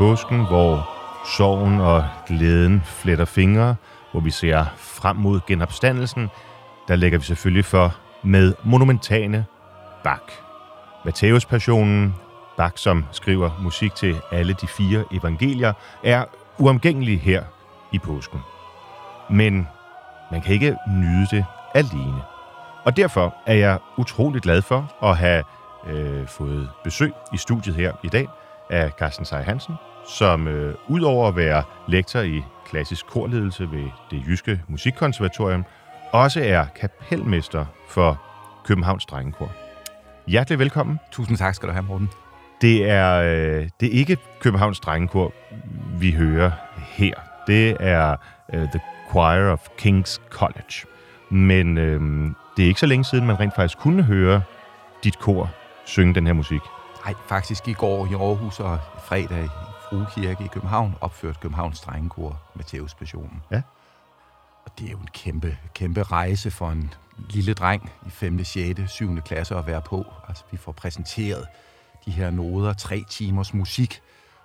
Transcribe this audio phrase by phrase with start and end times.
[0.00, 0.88] påsken, hvor
[1.36, 3.76] sorgen og glæden fletter fingre,
[4.10, 6.28] hvor vi ser frem mod genopstandelsen,
[6.88, 9.46] der lægger vi selvfølgelig for med monumentale
[10.04, 10.22] Bach.
[11.04, 12.14] Matthæus-passionen,
[12.56, 15.72] Bach, som skriver musik til alle de fire evangelier,
[16.04, 16.24] er
[16.58, 17.42] uomgængelig her
[17.92, 18.40] i påsken.
[19.30, 19.68] Men
[20.30, 22.22] man kan ikke nyde det alene.
[22.84, 25.44] Og derfor er jeg utrolig glad for at have
[25.86, 28.28] øh, fået besøg i studiet her i dag
[28.70, 29.74] af Carsten Seier Hansen,
[30.06, 35.64] som øh, udover at være lektor i klassisk korledelse ved det Jyske Musikkonservatorium,
[36.12, 38.22] også er kapelmester for
[38.64, 39.50] Københavns Drengekor.
[40.26, 41.00] Hjertelig velkommen.
[41.12, 42.10] Tusind tak skal du have, Morten.
[42.60, 45.32] Det er, øh, det er ikke Københavns Drengekor,
[45.98, 47.14] vi hører her.
[47.46, 48.16] Det er
[48.54, 48.80] øh, The
[49.10, 50.86] Choir of King's College.
[51.30, 54.42] Men øh, det er ikke så længe siden, man rent faktisk kunne høre
[55.04, 55.50] dit kor
[55.84, 56.60] synge den her musik.
[57.04, 59.48] Nej, faktisk i går i Aarhus og fredag
[59.92, 63.42] i Fruekirke i København opførte Københavns Drengekor Matteus Passionen.
[63.50, 63.62] Ja.
[64.64, 66.94] Og det er jo en kæmpe, kæmpe rejse for en
[67.30, 69.20] lille dreng i 5., 6., 7.
[69.20, 70.06] klasse at være på.
[70.28, 71.46] Altså, vi får præsenteret
[72.06, 74.00] de her noder, tre timers musik,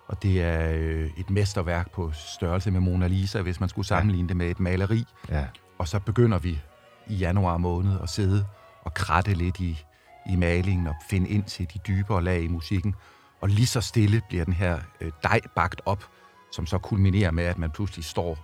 [0.07, 4.28] og det er øh, et mesterværk på størrelse med Mona Lisa, hvis man skulle sammenligne
[4.28, 5.05] det med et maleri.
[5.29, 5.45] Ja.
[5.78, 6.61] Og så begynder vi
[7.07, 8.45] i januar måned at sidde
[8.81, 9.84] og kratte lidt i,
[10.29, 12.95] i malingen og finde ind til de dybere lag i musikken.
[13.41, 16.06] Og lige så stille bliver den her øh, dej bagt op,
[16.51, 18.38] som så kulminerer med, at man pludselig står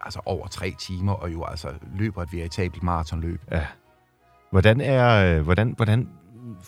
[0.00, 3.40] altså over tre timer, og jo altså løber et veritabelt maratonløb.
[3.50, 3.66] Ja.
[4.50, 6.08] Hvordan, er, øh, hvordan, hvordan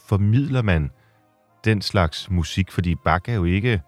[0.09, 0.91] formidler man
[1.65, 2.71] den slags musik?
[2.71, 3.79] Fordi Bach er jo ikke, det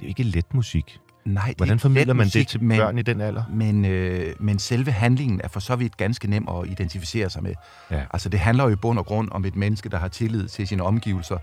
[0.00, 1.00] er jo ikke let musik.
[1.24, 3.42] Nej, det Hvordan er formidler man musik, det til men, børn i den alder?
[3.50, 7.54] Men, øh, men selve handlingen er for så vidt ganske nem at identificere sig med.
[7.90, 8.02] Ja.
[8.12, 10.68] Altså det handler jo i bund og grund om et menneske, der har tillid til
[10.68, 11.38] sine omgivelser.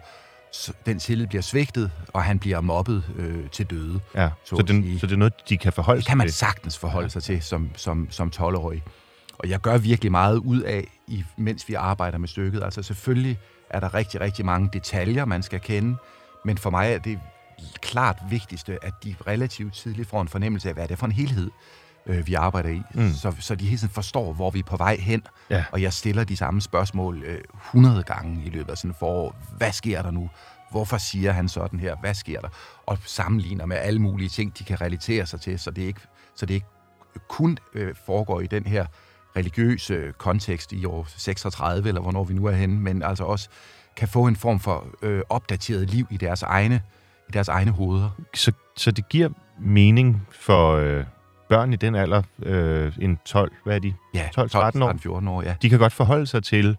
[0.85, 3.99] Den tillid bliver svigtet, og han bliver mobbet øh, til døde.
[4.15, 4.29] Ja.
[4.45, 4.99] Så, så sige.
[4.99, 6.33] så det er noget, de kan forholde Det sig kan man til?
[6.33, 8.83] sagtens forholde sig til som, som, som 12-årig.
[9.39, 12.63] Og jeg gør virkelig meget ud af, i, mens vi arbejder med stykket.
[12.63, 13.39] Altså selvfølgelig
[13.69, 15.95] er der rigtig, rigtig mange detaljer, man skal kende,
[16.45, 17.19] men for mig er det
[17.81, 21.11] klart vigtigste, at de relativt tidligt får en fornemmelse af, hvad det er for en
[21.11, 21.51] helhed,
[22.05, 23.11] øh, vi arbejder i, mm.
[23.11, 25.23] så, så de hele tiden forstår, hvor vi er på vej hen.
[25.49, 25.63] Ja.
[25.71, 29.35] Og jeg stiller de samme spørgsmål øh, 100 gange i løbet af sådan et forår.
[29.57, 30.29] Hvad sker der nu?
[30.71, 31.95] Hvorfor siger han sådan her?
[31.95, 32.49] Hvad sker der?
[32.85, 36.01] Og sammenligner med alle mulige ting, de kan relatere sig til, så det ikke,
[36.35, 36.67] så det ikke
[37.29, 38.85] kun øh, foregår i den her
[39.35, 43.49] religiøse kontekst i år 36, eller hvornår vi nu er henne, men altså også
[43.95, 46.81] kan få en form for øh, opdateret liv i deres egne,
[47.29, 48.09] i deres egne hoveder.
[48.33, 51.05] Så, så det giver mening for øh,
[51.51, 53.93] børn i den alder, øh, en 12, hvad er de?
[54.13, 54.97] Ja, 12-13 år.
[55.01, 55.55] 14 år, ja.
[55.61, 56.77] De kan godt forholde sig til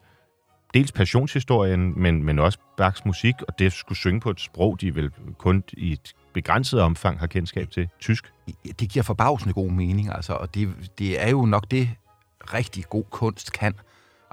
[0.75, 4.95] dels passionshistorien, men, men også Bachs musik, og det skulle synge på et sprog, de
[4.95, 8.33] vel kun i et begrænset omfang har kendskab til, tysk.
[8.81, 11.91] det giver forbavsende god mening, altså, og det, det er jo nok det,
[12.55, 13.75] rigtig god kunst kan,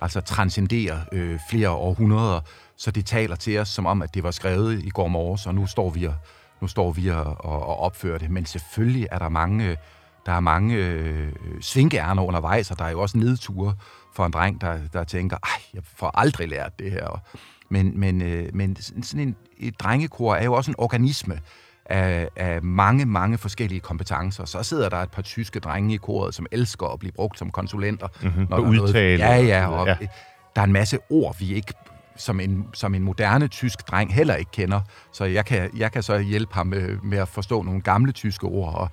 [0.02, 2.40] altså transcendere øh, flere århundreder,
[2.76, 5.56] så det taler til os som om, at det var skrevet i går morges, og
[5.56, 6.16] nu står vi og,
[6.62, 8.30] nu står vi og, og, og opfører det.
[8.30, 9.78] Men selvfølgelig er der mange,
[10.26, 11.32] der er mange øh,
[11.62, 13.74] svinkeærner undervejs, og der er jo også nedture
[14.16, 17.22] for en dreng, der, der tænker, ej, jeg får aldrig lært det her.
[17.70, 21.40] Men, men, øh, men sådan en, et drengekor er jo også en organisme,
[21.86, 24.46] af, af mange, mange forskellige kompetencer.
[24.46, 27.50] Så sidder der et par tyske drenge i koret, som elsker at blive brugt som
[27.52, 28.08] konsulenter.
[28.24, 28.48] Mm-hmm.
[28.50, 29.26] når På noget- udtale.
[29.26, 29.96] Ja, ja, og Ja.
[30.02, 30.08] ja.
[30.56, 31.74] der er en masse ord, vi ikke
[32.16, 34.82] som en, som en moderne tysk dreng heller ikke kender.
[35.12, 38.46] Så jeg kan, jeg kan så hjælpe ham med, med at forstå nogle gamle tyske
[38.48, 38.74] ord.
[38.76, 38.90] Og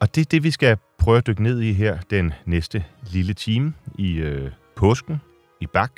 [0.00, 3.34] og det er det, vi skal prøve at dykke ned i her den næste lille
[3.34, 5.20] time i øh, påsken,
[5.60, 5.92] i Bach,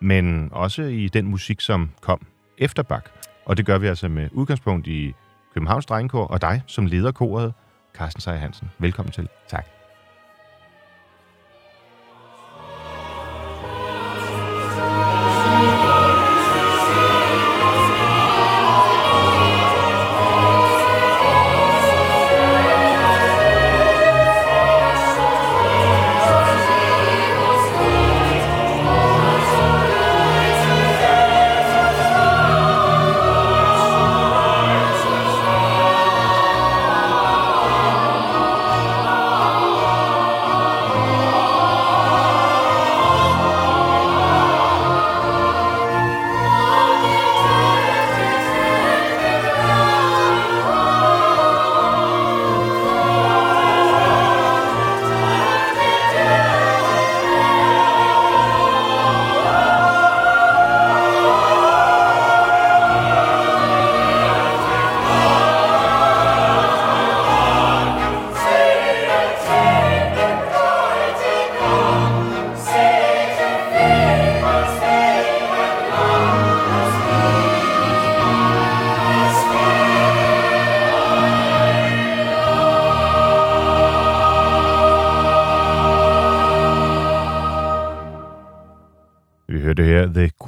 [0.00, 2.26] men også i den musik, som kom
[2.58, 3.06] efter Bach.
[3.44, 5.14] Og det gør vi altså med udgangspunkt i
[5.54, 7.52] Københavns Drengekor og dig som leder koret,
[7.94, 8.70] Carsten Seier Hansen.
[8.78, 9.28] Velkommen til.
[9.48, 9.73] tak.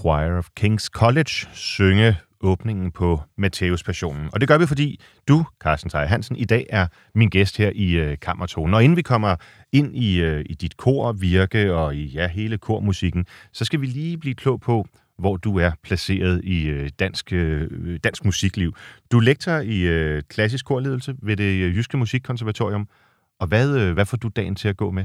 [0.01, 4.29] Choir of King's College synge åbningen på Matteus Passionen.
[4.33, 7.71] Og det gør vi, fordi du, Carsten Seier Hansen, i dag er min gæst her
[7.75, 8.75] i øh, Kammertonen.
[8.75, 9.37] Og inden vi kommer
[9.73, 13.87] ind i, øh, i dit kor virke og i ja, hele kormusikken, så skal vi
[13.87, 14.87] lige blive klog på,
[15.19, 18.75] hvor du er placeret i øh, dansk, øh, dansk musikliv.
[19.13, 22.89] Du er lektor i øh, klassisk korledelse ved det øh, Jyske Musikkonservatorium.
[23.41, 25.05] Og hvad, øh, hvad får du dagen til at gå med?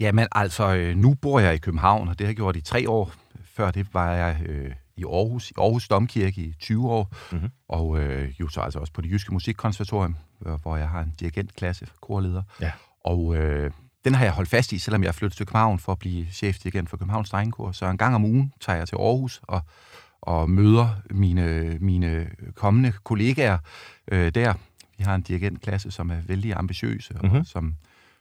[0.00, 2.88] Jamen altså, øh, nu bor jeg i København, og det har jeg gjort i tre
[2.88, 3.14] år.
[3.56, 7.50] Før det var jeg øh, i Aarhus, i Aarhus Domkirke i 20 år, mm-hmm.
[7.68, 11.86] og øh, jo så altså også på det Jyske Musikkonservatorium, hvor jeg har en dirigentklasse,
[12.00, 12.42] korleder.
[12.60, 12.72] Ja.
[13.04, 13.70] Og øh,
[14.04, 16.26] den har jeg holdt fast i, selvom jeg er flyttet til København for at blive
[16.30, 17.72] chefdirigent for Københavns Drengekor.
[17.72, 19.60] Så en gang om ugen tager jeg til Aarhus og,
[20.20, 23.58] og møder mine, mine kommende kollegaer
[24.08, 24.54] øh, der.
[24.98, 27.30] Vi har en dirigentklasse, som er vældig ambitiøs, mm-hmm.
[27.30, 27.44] og mhm.
[27.44, 27.74] som,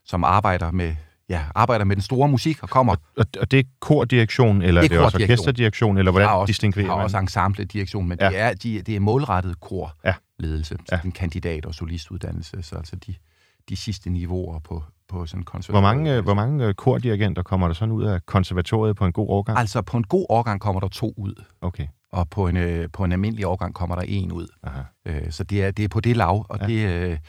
[0.05, 0.95] som arbejder med
[1.29, 2.95] ja, arbejder med den store musik og kommer...
[3.17, 6.47] Og, og det er kordirektion, eller det er, det er også orkesterdirektion, eller hvordan også,
[6.47, 6.97] distinguerer man?
[6.97, 8.29] har også ensemble-direktion, men ja.
[8.29, 10.95] det, er, de, det er målrettet korledelse, ja.
[10.95, 11.01] ja.
[11.05, 13.15] en kandidat- og solistuddannelse, så altså de,
[13.69, 15.95] de sidste niveauer på, på sådan konservatoriet.
[15.95, 19.29] Hvor mange, hvor mange øh, kordirigenter kommer der sådan ud af konservatoriet på en god
[19.29, 19.59] årgang?
[19.59, 21.43] Altså på en god årgang kommer der to ud.
[21.61, 21.87] Okay.
[22.11, 24.47] Og på en, øh, på en almindelig årgang kommer der en ud.
[24.63, 24.81] Aha.
[25.05, 26.67] Øh, så det er, det er på det lav, og ja.
[26.67, 27.19] det,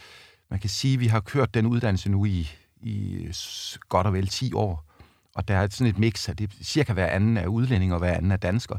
[0.50, 2.50] man kan sige, at vi har kørt den uddannelse nu i
[2.84, 3.28] i
[3.88, 4.84] godt og vel 10 år.
[5.34, 6.50] Og der er sådan et mix af det.
[6.62, 8.76] Cirka hver anden er udlænding, og hver anden er dansker.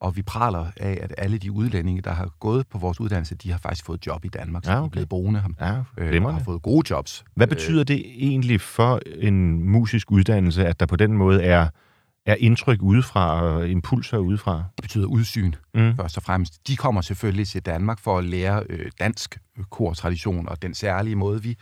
[0.00, 3.50] Og vi praler af, at alle de udlændinge, der har gået på vores uddannelse, de
[3.50, 4.82] har faktisk fået job i Danmark, så ja, okay.
[4.82, 5.84] de er blevet boende her.
[5.98, 7.24] Ja, øh, og har fået gode jobs.
[7.34, 11.68] Hvad øh, betyder det egentlig for en musisk uddannelse, at der på den måde er,
[12.26, 14.64] er indtryk udefra og impulser udefra?
[14.76, 15.96] Det betyder udsyn, mm.
[15.96, 16.68] først og fremmest.
[16.68, 19.38] De kommer selvfølgelig til Danmark for at lære øh, dansk
[19.70, 21.56] kortradition og den særlige måde, vi...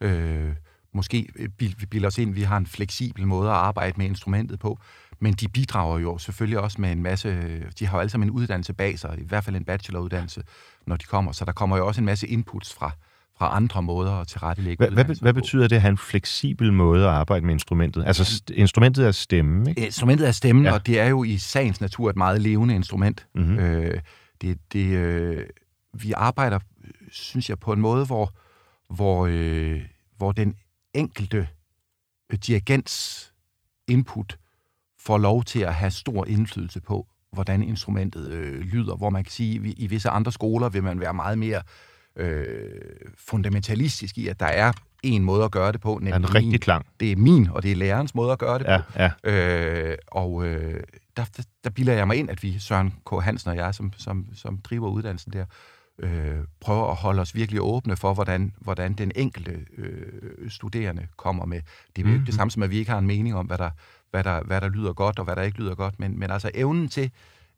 [0.00, 0.52] Øh,
[0.94, 4.06] måske øh, vi bilder os ind, at vi har en fleksibel måde at arbejde med
[4.06, 4.78] instrumentet på,
[5.20, 8.34] men de bidrager jo selvfølgelig også med en masse, de har jo alle sammen en
[8.34, 10.42] uddannelse bag sig, i hvert fald en bacheloruddannelse,
[10.86, 12.90] når de kommer, så der kommer jo også en masse inputs fra,
[13.38, 17.04] fra andre måder at tilrettelægge hvad, hvad, hvad betyder det at have en fleksibel måde
[17.04, 18.04] at arbejde med instrumentet?
[18.06, 19.86] Altså, st- instrumentet er stemmen, ikke?
[19.86, 20.72] Instrumentet er stemmen, ja.
[20.72, 23.26] og det er jo i sagens natur et meget levende instrument.
[23.34, 23.58] Mm-hmm.
[23.58, 24.00] Øh,
[24.40, 25.46] det, det, øh,
[25.94, 26.58] vi arbejder,
[27.10, 28.34] synes jeg, på en måde, hvor,
[28.90, 29.80] hvor, øh,
[30.16, 30.54] hvor den
[30.94, 31.48] enkelte
[32.32, 33.28] øh, dirigents
[33.88, 34.38] input
[34.98, 39.30] får lov til at have stor indflydelse på, hvordan instrumentet øh, lyder, hvor man kan
[39.30, 41.62] sige, at i visse andre skoler vil man være meget mere
[42.16, 42.54] øh,
[43.18, 44.72] fundamentalistisk i, at der er
[45.02, 45.98] en måde at gøre det på.
[46.02, 46.58] Nemlig en rigtig min.
[46.60, 46.86] klang.
[47.00, 48.84] Det er min, og det er lærerens måde at gøre det ja, på.
[48.96, 49.10] Ja.
[49.24, 50.82] Øh, og øh,
[51.16, 53.22] der, der, der bilder jeg mig ind, at vi, Søren K.
[53.22, 55.44] Hansen og jeg, som, som, som driver uddannelsen der,
[55.98, 61.44] øh, prøver at holde os virkelig åbne for, hvordan, hvordan den enkelte øh, studerende kommer
[61.44, 61.60] med.
[61.96, 62.36] Det er jo ikke det mhm.
[62.36, 63.70] samme som, at vi ikke har en mening om, hvad der,
[64.10, 66.50] hvad der, hvad der lyder godt og hvad der ikke lyder godt, men, men altså
[66.54, 67.10] evnen til,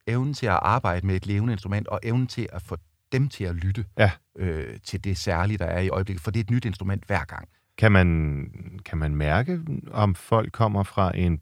[0.06, 2.76] evnen til at arbejde med et levende instrument, og evnen til at få
[3.12, 4.10] dem til at lytte ja.
[4.38, 7.24] øh, til det særlige, der er i øjeblikket, for det er et nyt instrument hver
[7.24, 7.48] gang.
[7.78, 8.50] Kan man,
[8.84, 9.60] kan man mærke,
[9.90, 11.40] om folk kommer fra en,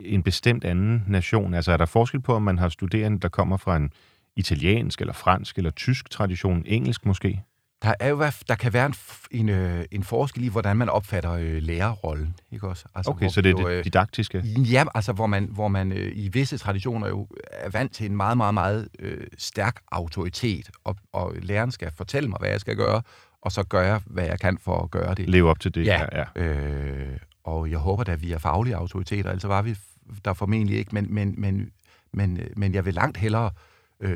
[0.00, 1.54] en bestemt anden nation?
[1.54, 3.92] Altså er der forskel på, om man har studerende, der kommer fra en
[4.36, 7.42] italiensk eller fransk eller tysk tradition, engelsk måske?
[7.82, 8.94] Der, er jo, der kan være en,
[9.30, 12.34] en, øh, en forskel i, hvordan man opfatter øh, lærerrollen.
[12.50, 12.84] Ikke også?
[12.94, 14.38] Altså, okay, så det er jo, det øh, didaktiske?
[14.58, 18.16] Ja, altså hvor man, hvor man øh, i visse traditioner jo er vant til en
[18.16, 22.76] meget, meget, meget øh, stærk autoritet, og, og læreren skal fortælle mig, hvad jeg skal
[22.76, 23.02] gøre,
[23.42, 25.28] og så gør jeg, hvad jeg kan for at gøre det.
[25.28, 26.06] Leve op til det, ja.
[26.12, 26.42] ja, ja.
[26.42, 29.76] Øh, og jeg håber da, at vi er faglige autoriteter, altså var vi
[30.24, 31.70] der formentlig ikke, men, men, men,
[32.12, 33.71] men, men jeg vil langt hellere øh,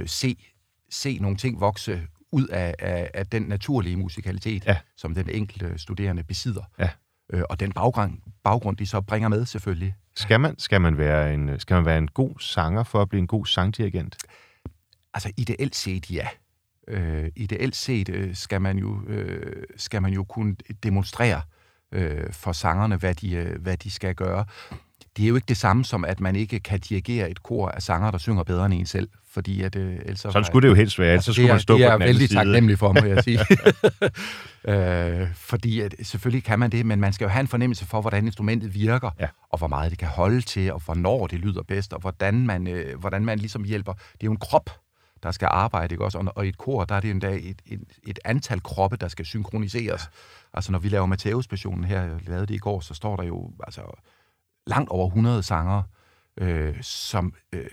[0.07, 0.37] se,
[0.91, 2.03] se nogle ting vokse
[2.33, 4.79] ud af, af, af den naturlige musikalitet, ja.
[4.97, 6.63] som den enkelte studerende besidder.
[6.79, 6.91] Ja.
[7.33, 9.95] Øh, og den baggrund, baggrund, de så bringer med selvfølgelig.
[10.17, 13.21] Skal man, skal, man være en, skal man være en god sanger for at blive
[13.21, 14.17] en god sangdirigent?
[15.15, 16.29] Altså ideelt set, ja.
[16.89, 21.43] Øh, ideelt set øh, skal, man jo, øh, skal man jo kunne demonstrere
[21.93, 24.45] øh, for sangerne, hvad de, øh, hvad de skal gøre.
[25.17, 27.83] Det er jo ikke det samme som, at man ikke kan dirigere et kor af
[27.83, 30.21] sanger, der synger bedre end en selv fordi at, øh, ellers...
[30.21, 32.09] Sådan skulle det jo helst være, altså, så skulle man stå på den anden side.
[32.09, 33.41] Det er vældig taknemmelig for, må jeg sige.
[35.23, 38.01] øh, fordi at, selvfølgelig kan man det, men man skal jo have en fornemmelse for,
[38.01, 39.29] hvordan instrumentet virker, ja.
[39.51, 42.67] og hvor meget det kan holde til, og hvornår det lyder bedst, og hvordan man,
[42.67, 43.93] øh, hvordan man ligesom hjælper.
[43.93, 44.71] Det er jo en krop,
[45.23, 46.19] der skal arbejde, ikke også?
[46.19, 49.09] Og, og i et kor, der er det endda et, et, et antal kroppe, der
[49.09, 50.03] skal synkroniseres.
[50.03, 50.57] Ja.
[50.57, 53.51] Altså, når vi laver Matteus-passionen her, jeg lavede det i går, så står der jo
[53.67, 53.81] altså
[54.67, 55.83] langt over 100 sanger,
[56.41, 57.65] øh, som øh,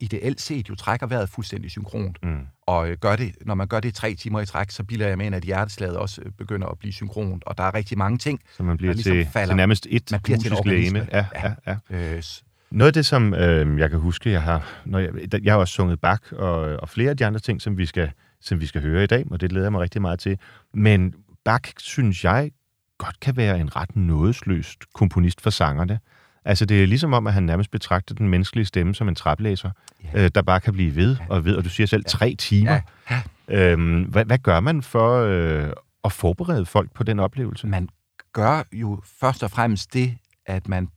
[0.00, 2.18] ideelt set jo trækker vejret fuldstændig synkront.
[2.22, 2.46] Mm.
[2.66, 5.18] Og øh, gør det, når man gør det tre timer i træk, så bilder jeg
[5.18, 7.44] med, at hjerteslaget også øh, begynder at blive synkront.
[7.44, 9.46] Og der er rigtig mange ting, Så man bliver ligesom til, falder.
[9.48, 10.52] til nærmest et man bliver til
[10.86, 10.96] en.
[10.96, 11.76] Ja, ja, ja.
[11.90, 12.16] ja.
[12.16, 12.22] Øh,
[12.70, 15.10] Noget af det, som øh, jeg kan huske, jeg har, når jeg,
[15.44, 18.10] jeg har også sunget Bach og, og flere af de andre ting, som vi, skal,
[18.40, 20.38] som vi skal høre i dag, og det glæder jeg mig rigtig meget til.
[20.74, 21.14] Men
[21.44, 22.50] Bach, synes jeg,
[22.98, 25.98] godt kan være en ret nådesløst komponist for sangerne.
[26.44, 29.70] Altså, det er ligesom om, at han nærmest betragter den menneskelige stemme som en traplæser,
[30.04, 30.24] ja.
[30.24, 32.10] øh, der bare kan blive ved og ved, og du siger selv, ja.
[32.10, 32.80] tre timer.
[33.10, 33.22] Ja.
[33.48, 33.72] Ja.
[33.72, 35.70] Øhm, hvad, hvad gør man for øh,
[36.04, 37.66] at forberede folk på den oplevelse?
[37.66, 37.88] Man
[38.32, 40.88] gør jo først og fremmest det, at man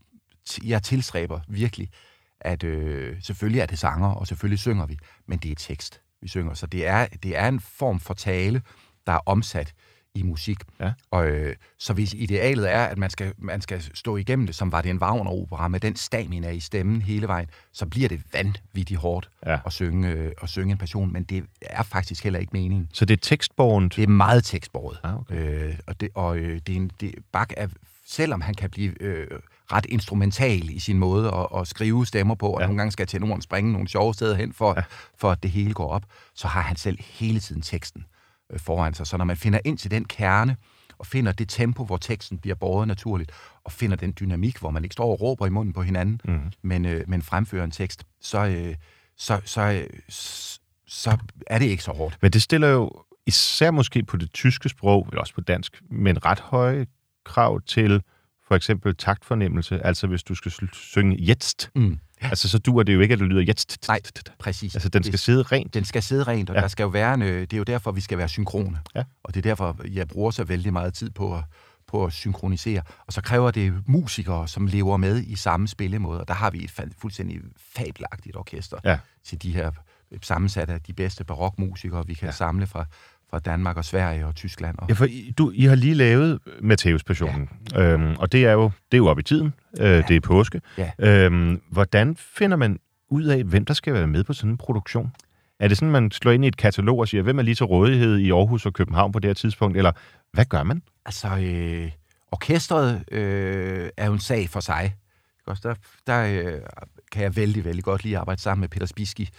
[0.63, 1.89] jeg tilstræber virkelig,
[2.41, 4.97] at øh, selvfølgelig er det sanger, og selvfølgelig synger vi,
[5.27, 6.53] men det er tekst, vi synger.
[6.53, 8.61] Så det er, det er en form for tale,
[9.05, 9.73] der er omsat
[10.15, 10.57] i musik.
[10.79, 10.91] Ja.
[11.11, 14.71] Og, øh, så hvis idealet er, at man skal, man skal stå igennem det, som
[14.71, 18.99] var det en Wagner-opera, med den stamina i stemmen hele vejen, så bliver det vanvittigt
[18.99, 19.59] hårdt ja.
[19.65, 22.89] at, synge, øh, at synge en passion, men det er faktisk heller ikke meningen.
[22.93, 23.95] Så det er tekstborget?
[23.95, 24.99] Det er meget tekstborget.
[25.03, 25.67] Ah, okay.
[25.67, 27.67] øh, og det, og øh, det er en, det, Bach er,
[28.05, 29.27] selvom han kan blive øh,
[29.71, 32.65] ret instrumental i sin måde at, at skrive stemmer på, og ja.
[32.65, 34.83] nogle gange skal tenoren springe nogle sjove steder hen, for, ja.
[35.17, 36.03] for at det hele går op,
[36.33, 38.05] så har han selv hele tiden teksten
[38.57, 39.07] foran sig.
[39.07, 40.57] Så når man finder ind til den kerne,
[40.97, 43.31] og finder det tempo, hvor teksten bliver båret naturligt,
[43.63, 46.51] og finder den dynamik, hvor man ikke står og råber i munden på hinanden, mm.
[46.61, 48.75] men, øh, men fremfører en tekst, så, øh,
[49.17, 49.99] så, så, øh,
[50.87, 52.17] så er det ikke så hårdt.
[52.21, 52.91] Men det stiller jo
[53.25, 56.85] især måske på det tyske sprog, eller også på dansk, men ret høje
[57.25, 58.01] krav til
[58.47, 61.99] for eksempel taktfornemmelse, altså hvis du skal synge jetzt, mm.
[62.21, 62.29] Ja.
[62.29, 63.87] Altså, så duer det jo ikke, at det lyder jetzt.
[63.87, 63.99] Nej,
[64.39, 64.75] præcis.
[64.75, 65.73] Altså, den skal sidde rent.
[65.73, 66.61] Den skal sidde rent, og ja.
[66.61, 68.79] der skal jo være en, øh, det er jo derfor, vi skal være synkrone.
[68.95, 69.03] Ja.
[69.23, 71.43] Og det er derfor, jeg bruger så vældig meget tid på at,
[71.87, 72.81] på at synkronisere.
[73.07, 76.19] Og så kræver det musikere, som lever med i samme spillemåde.
[76.19, 77.41] Og der har vi et fuldstændig
[77.75, 78.99] fabelagtigt orkester ja.
[79.23, 79.71] til de her
[80.21, 82.31] sammensat af de bedste barokmusikere, vi kan ja.
[82.31, 82.85] samle fra
[83.29, 84.77] fra Danmark og Sverige og Tyskland.
[84.77, 84.89] Og...
[84.89, 87.81] Ja, for I, du, I har lige lavet Matteus Passionen, ja.
[87.81, 89.53] øhm, og det er jo det er jo op i tiden.
[89.79, 90.01] Øh, ja.
[90.01, 90.61] Det er påske.
[90.77, 90.91] Ja.
[90.99, 92.79] Øhm, hvordan finder man
[93.09, 95.11] ud af, hvem der skal være med på sådan en produktion?
[95.59, 97.65] Er det sådan, man slår ind i et katalog og siger, hvem er lige til
[97.65, 99.91] rådighed i Aarhus og København på det her tidspunkt, eller
[100.33, 100.81] hvad gør man?
[101.05, 101.91] Altså, øh,
[102.31, 104.95] orkestret øh, er jo en sag for sig.
[105.63, 105.75] Der,
[106.07, 106.61] der øh,
[107.11, 109.29] kan jeg vældig, vældig godt lide at arbejde sammen med Peter Spiski,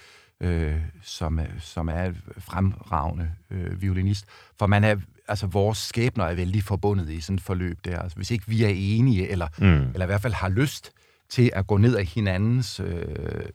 [0.40, 4.25] øh, som, som er fremragende øh, violinist.
[4.59, 4.97] For man er,
[5.28, 7.99] altså vores skæbner er vældig forbundet i sådan et forløb der.
[7.99, 9.66] Altså, hvis ikke vi er enige, eller, mm.
[9.66, 10.90] eller i hvert fald har lyst
[11.28, 13.07] til at gå ned af hinandens, øh,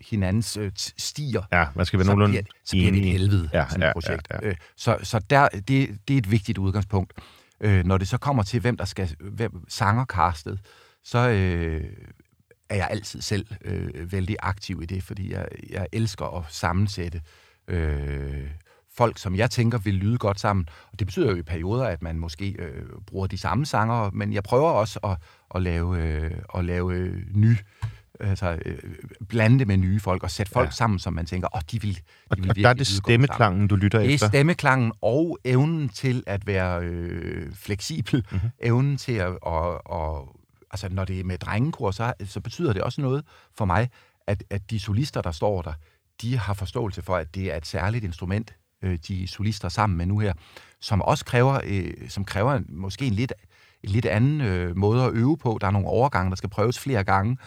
[0.09, 3.65] hinandens øh, stier, ja, man skal være så, bliver, så bliver det et helvede, ja,
[3.69, 4.27] sådan et ja, projekt.
[4.31, 4.47] Ja, ja.
[4.47, 5.67] Øh, så så der, det,
[6.07, 7.13] det er et vigtigt udgangspunkt.
[7.61, 10.59] Øh, når det så kommer til, hvem der skal, hvem sanger castet,
[11.03, 11.83] så, øh,
[12.71, 17.21] er jeg altid selv øh, vældig aktiv i det, fordi jeg, jeg elsker at sammensætte
[17.67, 18.47] øh,
[18.93, 20.69] folk, som jeg tænker vil lyde godt sammen.
[20.91, 24.33] Og det betyder jo i perioder, at man måske øh, bruger de samme sanger, men
[24.33, 25.17] jeg prøver også at,
[25.55, 27.55] at lave, øh, at lave øh, ny,
[28.19, 28.77] altså øh,
[29.29, 30.71] blande det med nye folk og sætte folk ja.
[30.71, 32.87] sammen, som man tænker, åh, oh, de vil, de og, vil og der er det
[32.87, 34.17] stemmeklangen, du lytter efter?
[34.17, 38.49] Det er stemmeklangen og evnen til at være øh, fleksibel, mm-hmm.
[38.59, 40.40] evnen til at, at, at
[40.71, 43.89] altså når det er med drengekor, så, så betyder det også noget for mig,
[44.27, 45.73] at, at de solister, der står der,
[46.21, 50.05] de har forståelse for, at det er et særligt instrument, øh, de solister sammen med
[50.05, 50.33] nu her,
[50.79, 53.33] som også kræver, øh, som kræver måske en lidt,
[53.83, 55.57] en lidt anden øh, måde at øve på.
[55.61, 57.37] Der er nogle overgange, der skal prøves flere gange.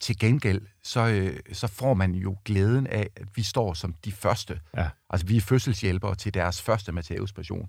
[0.00, 4.12] Til gengæld, så, øh, så får man jo glæden af, at vi står som de
[4.12, 4.60] første.
[4.76, 4.88] Ja.
[5.10, 7.68] Altså, vi er fødselshjælpere til deres første Matteus passion.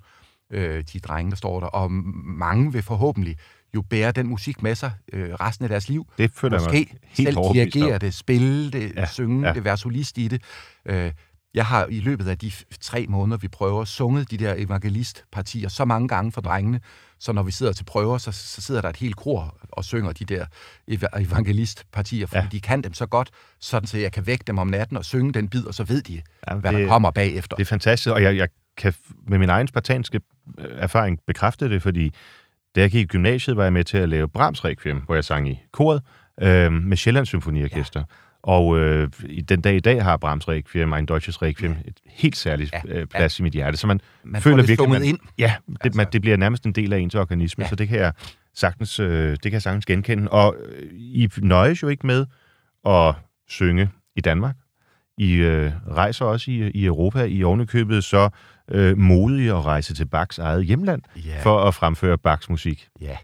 [0.49, 1.67] Øh, de drenge, der står der.
[1.67, 3.37] Og mange vil forhåbentlig
[3.75, 6.07] jo bære den musik med sig øh, resten af deres liv.
[6.17, 9.53] Det føler Måske mig helt selv dirigere det, spille det, ja, synge ja.
[9.53, 10.41] det, være solist i det.
[10.85, 11.11] Øh,
[11.53, 12.51] jeg har i løbet af de
[12.81, 16.79] tre måneder, vi prøver, sunget de der evangelistpartier så mange gange for drengene,
[17.19, 20.11] så når vi sidder til prøver, så, så sidder der et helt kor og synger
[20.11, 20.45] de der
[21.17, 22.49] evangelistpartier, fordi ja.
[22.51, 23.29] de kan dem så godt,
[23.59, 26.01] sådan så jeg kan vække dem om natten og synge den bid, og så ved
[26.01, 27.55] de, ja, hvad det, der kommer bagefter.
[27.55, 28.93] Det er fantastisk, og jeg, jeg kan
[29.27, 30.21] med min egen spartanske
[30.57, 32.11] øh, erfaring bekræfte det, fordi
[32.75, 35.23] da jeg gik i gymnasiet, var jeg med til at lave Brahms Requiem, hvor jeg
[35.23, 36.01] sang i koret
[36.41, 37.99] øh, med Sjællands Symfoniorkester.
[37.99, 38.05] Ja.
[38.43, 39.09] Og øh,
[39.49, 41.77] den dag i dag har Brahms Requiem en Deutsches Requiem ja.
[41.87, 42.99] et helt særligt ja.
[42.99, 43.41] øh, plads ja.
[43.41, 43.77] i mit hjerte.
[43.77, 44.89] Så man, man føler virkelig...
[44.89, 45.19] Man, ind.
[45.37, 45.97] Ja, det, altså.
[45.97, 47.69] man, det bliver nærmest en del af ens organisme, ja.
[47.69, 48.13] så det kan jeg
[48.53, 50.31] sagtens, øh, det kan jeg sagtens genkende.
[50.31, 52.25] Og øh, I nøjes jo ikke med
[52.85, 53.15] at
[53.47, 54.55] synge i Danmark.
[55.17, 57.23] I øh, rejser også i, i Europa.
[57.23, 58.29] I ovenikøbet så
[58.71, 61.43] øh, modige at rejse til Bachs eget hjemland yeah.
[61.43, 62.87] for at fremføre Bachs musik.
[63.01, 63.05] Ja.
[63.05, 63.17] Yeah.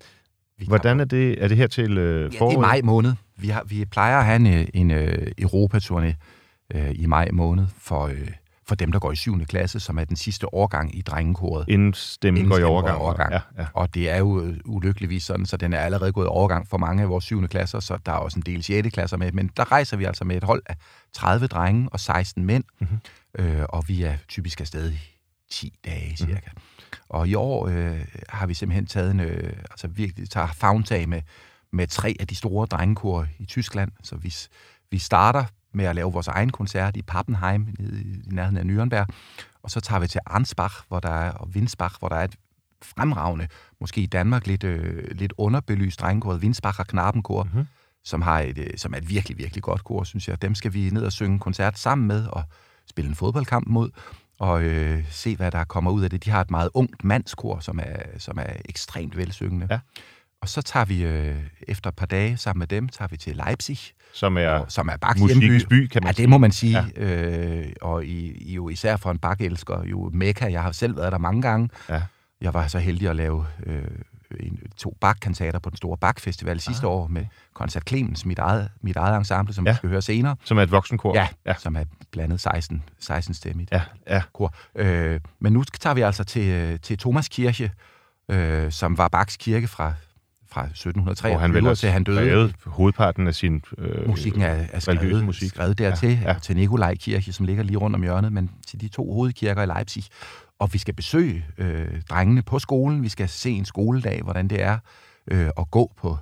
[0.67, 2.51] Hvordan er det, er det her til øh, foråret?
[2.53, 3.13] Ja, det er maj måned.
[3.37, 5.07] Vi, har, vi plejer at have en, en uh,
[5.41, 6.13] Europaturné
[6.75, 8.11] uh, i maj måned for, uh,
[8.67, 9.45] for dem, der går i 7.
[9.45, 11.65] klasse, som er den sidste årgang i drengekoret.
[11.67, 12.97] Inden stemmen Inden går i overgang.
[12.97, 13.31] går i overgang.
[13.33, 13.67] Ja, ja.
[13.73, 16.77] Og det er jo øh, ulykkeligvis sådan, så den er allerede gået i overgang for
[16.77, 17.47] mange af vores 7.
[17.47, 18.89] klasser, så der er også en del 6.
[18.93, 19.31] klasser med.
[19.31, 20.75] Men der rejser vi altså med et hold af
[21.13, 22.89] 30 drenge og 16 mænd, Mhm.
[23.39, 23.57] mm-hmm.
[23.59, 24.91] øh, og vi er typisk afsted
[25.51, 26.31] 10 dage cirka.
[26.33, 26.97] Mm-hmm.
[27.09, 31.21] Og i år øh, har vi simpelthen taget en, øh, altså virkelig tager fagntag med,
[31.71, 33.91] med tre af de store drengekor i Tyskland.
[34.03, 34.33] Så vi,
[34.91, 38.63] vi starter med at lave vores egen koncert i Pappenheim, nede i, i nærheden af
[38.63, 39.05] Nürnberg.
[39.63, 42.35] Og så tager vi til Arnsbach, hvor der er, og Winsbach, hvor der er et
[42.81, 43.47] fremragende,
[43.79, 47.67] måske i Danmark lidt, øh, lidt underbelyst drengekor, Winsbacher Knabenkor, mm-hmm.
[48.03, 50.41] som, har et, øh, som er et virkelig, virkelig godt kor, synes jeg.
[50.41, 52.43] Dem skal vi ned og synge en koncert sammen med, og
[52.89, 53.89] spille en fodboldkamp mod,
[54.41, 56.25] og øh, se, hvad der kommer ud af det.
[56.25, 59.67] De har et meget ungt mandskor, som er, som er ekstremt velsyngende.
[59.69, 59.79] Ja.
[60.41, 61.35] Og så tager vi øh,
[61.67, 63.77] efter et par dage sammen med dem, tager vi til Leipzig,
[64.13, 66.85] Som er og, som er Bachs musikkens by, kan man Ja, det må man sige.
[66.97, 67.03] Ja.
[67.03, 70.51] Øh, og I, I jo især for en bakelsker, jo Mekka.
[70.51, 71.69] Jeg har selv været der mange gange.
[71.89, 72.01] Ja.
[72.41, 73.83] Jeg var så heldig at lave øh,
[74.39, 78.95] en, to bakkantater på den store bakfestival sidste år med Koncert Clemens, mit eget, mit
[78.95, 79.71] eget ensemble, som Ja.
[79.71, 80.35] vi skal høre senere.
[80.43, 81.15] som er et voksenkor.
[81.15, 81.53] Ja, ja.
[81.59, 84.21] som er blandet 16, 16 stemmigt Ja, ja.
[84.33, 84.53] kor.
[84.75, 87.71] Øh, men nu tager vi altså til, øh, til Thomas Kirche,
[88.29, 89.93] øh, som var Bachs kirke fra,
[90.51, 92.53] fra 1723 Hvor han vel til han døde.
[92.65, 95.49] hovedparten af sin øh, Musikken er, er skrevet, musik.
[95.49, 96.31] skrevet dertil, ja.
[96.33, 96.39] ja.
[96.39, 99.65] til Nikolaj Kirke, som ligger lige rundt om hjørnet, men til de to hovedkirker i
[99.65, 100.03] Leipzig.
[100.61, 103.03] Og vi skal besøge øh, drengene på skolen.
[103.03, 104.77] Vi skal se en skoledag, hvordan det er
[105.31, 106.17] øh, at gå på,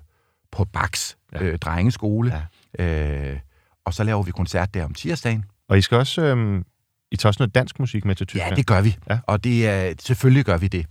[0.52, 1.44] på Bachs Ja.
[1.44, 2.48] øh, drengeskole.
[2.80, 3.32] Ja.
[3.32, 3.40] Øh,
[3.86, 5.46] og så laver vi koncert der om tirsdagen.
[5.68, 6.22] Og I skal også...
[6.22, 6.64] Øh,
[7.12, 8.52] I tager også noget dansk musik med til Tyskland.
[8.52, 8.98] Ja, det gør vi.
[9.10, 9.20] Ja.
[9.28, 10.86] Og det er, selvfølgelig gør vi det.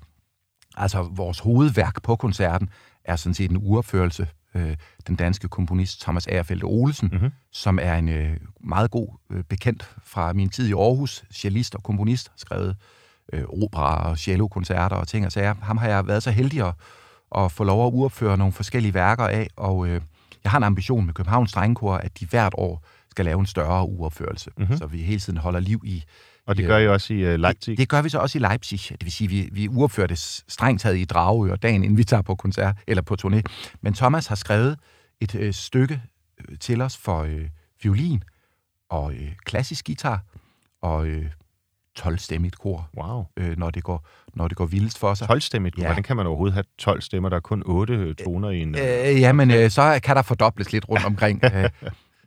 [0.77, 2.71] Altså, vores hovedværk på koncerten
[3.05, 4.27] er sådan set en uopførelse.
[4.55, 7.15] Øh, den danske komponist Thomas Agerfeldt Olsen, Mhm.
[7.17, 7.33] mm-hmm.
[7.53, 11.83] som er en øh, meget god øh, bekendt fra min tid i Aarhus, cellist og
[11.83, 12.75] komponist, skrevet øh,
[13.63, 15.55] opera og cello-koncerter og ting og sager.
[15.63, 16.75] Ham har jeg været så heldig at,
[17.37, 20.01] at få lov at uopføre nogle forskellige værker af, og øh,
[20.45, 23.85] jeg har en ambition med Københavns Drengekor, at de hvert år skal lave en større
[23.89, 24.63] uopførelse, Mhm.
[24.63, 24.79] mm-hmm.
[24.79, 26.05] så vi hele tiden holder liv i
[26.47, 27.71] Og det gør I også i uh, Leipzig.
[27.71, 28.81] det, det gør vi så også i Leipzig.
[28.91, 32.23] Det vil sige, vi, vi uopfører det strengt taget i Dragør dagen, inden vi tager
[32.23, 33.41] på koncert eller på turné.
[33.81, 34.79] Men Thomas har skrevet
[35.21, 36.03] et øh, stykke
[36.49, 37.49] øh, til os for øh,
[37.83, 38.23] violin
[38.91, 40.23] og øh, klassisk guitar
[40.83, 41.27] og øh,
[42.01, 43.25] 12-stemmigt kor, Wow.
[43.37, 45.31] øh, når, det går, når det går vildest for sig.
[45.31, 45.79] 12-stemmigt.
[45.79, 45.85] Ja.
[45.87, 47.29] Hvordan kan man overhovedet have 12 stemmer?
[47.29, 48.75] Der er kun 8 toner i en...
[48.75, 48.81] Øh,
[49.15, 51.41] Øh, jamen, øh, så kan der fordobles lidt rundt omkring.
[51.45, 51.71] Øh,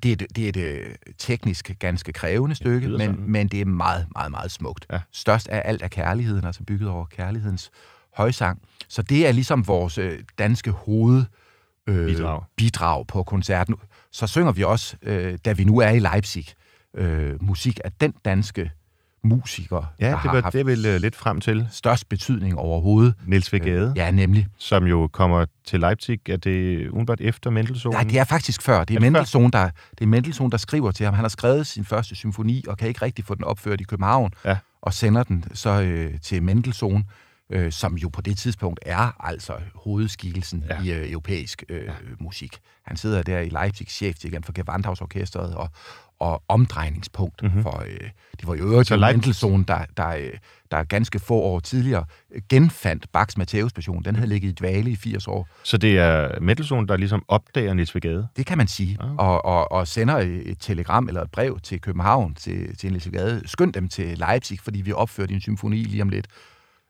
[0.03, 3.15] det er et, det er et øh, teknisk ganske krævende stykke, men, sådan.
[3.27, 4.85] men det er meget, meget, meget smukt.
[4.91, 4.99] Ja.
[5.11, 7.71] Størst af alt er kærligheden, altså bygget over kærlighedens
[8.15, 8.61] højsang.
[8.87, 11.23] Så det er ligesom vores øh, danske hoved
[11.87, 12.43] øh, Bidrag.
[12.57, 13.75] bidrag på koncerten.
[14.11, 16.45] Så synger vi også, øh, da vi nu er i Leipzig,
[16.97, 18.71] øh, musik af den danske
[19.23, 21.67] musiker, ja, der det har var haft det vel uh, lidt frem til.
[21.71, 23.13] størst betydning overhovedet.
[23.25, 24.05] Niels Vegade, ja.
[24.05, 24.47] Ja, nemlig.
[24.57, 26.29] som jo kommer til Leipzig.
[26.29, 27.93] Er det umiddelbart efter Mendelssohn?
[27.93, 28.73] Nej, det er faktisk før.
[28.73, 31.13] Det er, Er det Mendelssohn, der, det er Mendelssohn, der skriver til ham.
[31.13, 34.31] Han har skrevet sin første symfoni, og kan ikke rigtig få den opført i København,
[34.45, 34.57] Ja.
[34.81, 37.03] og sender den så øh, til Mendelssohn,
[37.51, 40.81] øh, som jo på det tidspunkt er altså hovedskikkelsen Ja.
[40.83, 41.91] i øh, europæisk øh, ja.
[42.19, 42.59] musik.
[42.85, 45.69] Han sidder der i Leipzig, chef igen for Gewandhausorkestret, og,
[46.19, 47.63] og omdrejningspunkt mm-hmm.
[47.63, 47.83] for...
[47.87, 48.09] Øh,
[48.39, 50.29] det var jo øvrigt Mendelssohn, der, der, øh,
[50.71, 52.05] der ganske få år tidligere
[52.49, 54.03] genfandt Bachs Matthæus-passion.
[54.03, 55.47] Den havde ligget i dvale i 80 år.
[55.63, 58.27] Så det er Mendelssohn, der ligesom opdager Niels Vegade?
[58.37, 58.97] Det kan man sige.
[59.01, 59.15] Ah.
[59.17, 63.41] Og, og, og sender et telegram eller et brev til København, til, til Niels Gade.
[63.45, 66.27] Skynd dem til Leipzig, fordi vi opfører en symfoni lige om lidt.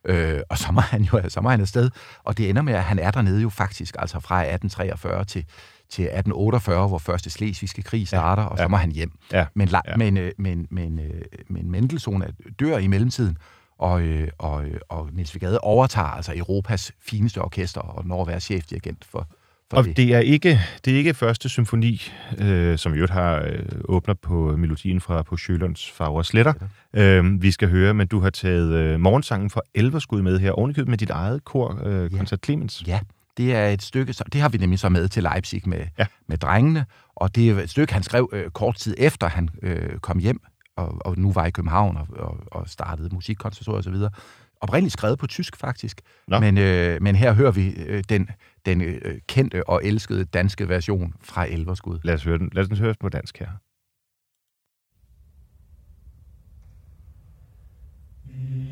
[0.06, 1.90] Øh, og så må, han jo, så må han afsted.
[2.24, 5.46] Og det ender med, at han er dernede jo faktisk, altså fra 1843 til,
[5.90, 8.68] til 1848, hvor første slesvigske krig starter, ja, og så ja.
[8.68, 9.12] må han hjem.
[9.32, 9.98] Ja, Men, ja.
[9.98, 12.24] men, øh, men, men, øh, men Mendelssohn
[12.60, 13.38] dør i mellemtiden,
[13.78, 18.40] og, øh, og, og Niels Vigade overtager altså Europas fineste orkester og når at være
[18.40, 19.28] chefdirigent for
[19.77, 19.97] Og det.
[19.97, 22.01] det er ikke, det er ikke første symfoni,
[22.38, 26.53] øh, som øvrigt har øh, åbner på melodien fra på Sjølunds Farver Sletter.
[26.93, 30.89] Øh, vi skal høre, men du har taget øh, morgensangen for Elverskud med her, ovenikøbet
[30.89, 32.17] med dit eget kor, øh, Ja.
[32.17, 32.84] Koncert Clemens.
[32.88, 32.99] Ja,
[33.38, 36.05] det er et stykke, så, det har vi nemlig så med til Leipzig med, Ja.
[36.27, 39.97] med drengene, og det er et stykke, han skrev øh, kort tid efter, han øh,
[39.99, 40.41] kom hjem,
[40.77, 44.10] og, og nu var i København og, og, og startede musikkonservatoriet og så videre.
[44.62, 46.02] Oprindeligt skrevet på tysk, faktisk.
[46.28, 46.39] Nå.
[46.39, 48.30] Men, øh, men her hører vi øh, den,
[48.65, 52.00] den øh, kendte og elskede danske version fra Elverskud.
[52.04, 52.50] Lad os høre den.
[52.54, 53.50] Lad os høre den på dansk her.
[58.34, 58.70] Denkst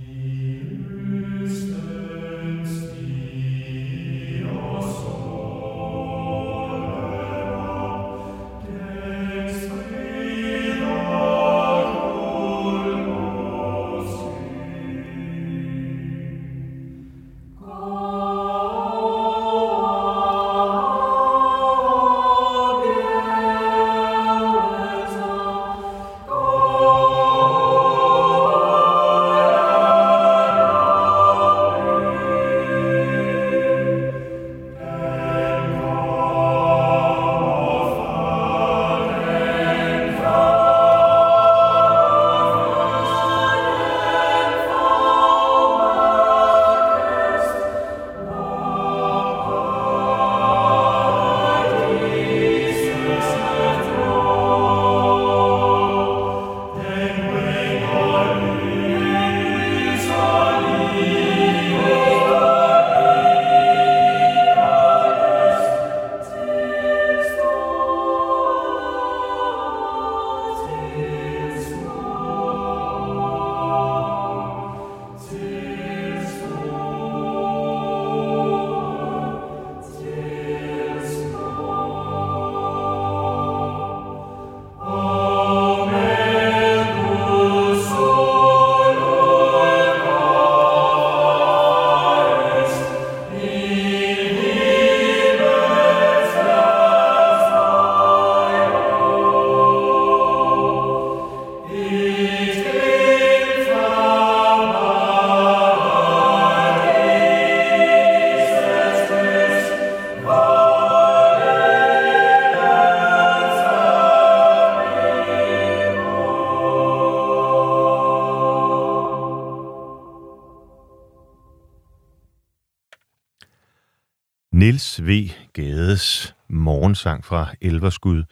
[124.59, 125.29] Nils V.
[125.53, 128.23] Gades morgensang fra Elverskud.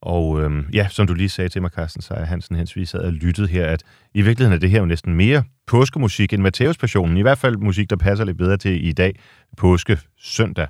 [0.00, 3.00] Og øhm, ja, som du lige sagde til mig, Carsten Seier Hansen, hens vi sad
[3.00, 3.82] og lyttede her, at
[4.14, 7.16] i virkeligheden er det her jo næsten mere påskemusik end Matteus Passionen.
[7.16, 9.14] I hvert fald musik, der passer lidt bedre til i dag,
[9.56, 10.68] påske søndag,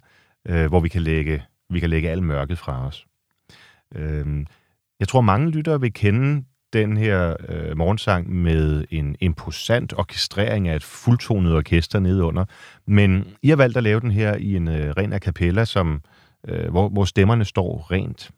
[0.49, 3.07] øh, hvor vi kan, lægge, vi kan lægge al mørket fra os.
[3.95, 4.47] Øhm,
[5.01, 10.77] jeg tror, mange lyttere vil kende den her øh, morgensang med en imposant orkestrering af
[10.77, 12.45] et fuldtonet orkester nedunder.
[12.87, 16.03] Men I har valgt at lave den her i en øh, ren a cappella, som,
[16.49, 18.31] øh, hvor, hvor stemmerne står rent.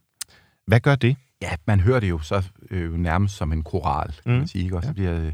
[0.66, 1.16] Hvad gør det?
[1.42, 4.38] Ja, man hører det jo så øh, nærmest som en koral, kan mm.
[4.38, 4.64] man sige.
[4.64, 4.76] Ikke?
[4.76, 4.92] Og, så ja.
[4.92, 5.30] bliver,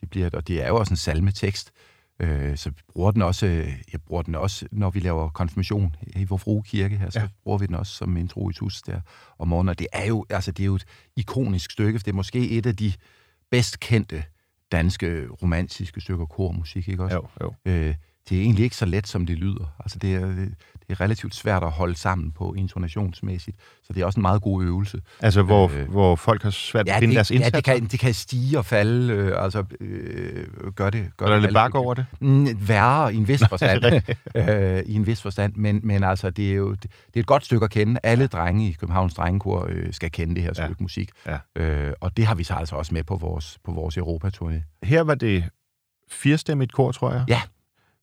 [0.00, 1.70] det bliver, og det er jo også en salmetekst.
[1.70, 1.91] Øh,
[2.56, 3.46] så bruger den også,
[3.92, 7.28] jeg bruger den også, når vi laver konfirmation i vor frue kirke her, så ja.
[7.42, 9.00] bruger vi den også som introitus der
[9.38, 9.68] om morgenen.
[9.68, 10.84] Og det er jo, altså, det er jo et
[11.16, 12.92] ikonisk stykke, for det er måske et af de
[13.50, 14.24] bedst kendte
[14.72, 17.16] danske romantiske stykker kormusik, ikke også?
[17.16, 17.54] Jo, jo.
[17.64, 17.94] Øh,
[18.28, 19.76] det er egentlig ikke så let, som det lyder.
[19.80, 20.46] Altså, det er,
[20.92, 24.42] det er relativt svært at holde sammen på intonationsmæssigt, så det er også en meget
[24.42, 25.00] god øvelse.
[25.20, 27.52] Altså, hvor, øh, hvor folk har svært ja, at finde det, deres indsats?
[27.52, 31.10] Ja, det kan, det kan stige og falde, øh, altså øh, gør det.
[31.16, 32.06] Gør er der det lidt bakke over det?
[32.20, 33.84] Mm, værre i en vis forstand.
[34.34, 37.26] øh, I en vis forstand, men, men altså, det er jo det, det er et
[37.26, 38.00] godt stykke at kende.
[38.02, 40.82] Alle drenge i Københavns Drengekor øh, skal kende det her stykke ja.
[40.82, 41.38] musik, Ja.
[41.56, 44.78] øh, og det har vi så altså også med på vores, på vores Europaturné.
[44.82, 45.44] Her var det
[46.10, 47.24] firestemmigt kor, tror jeg.
[47.28, 47.40] Ja,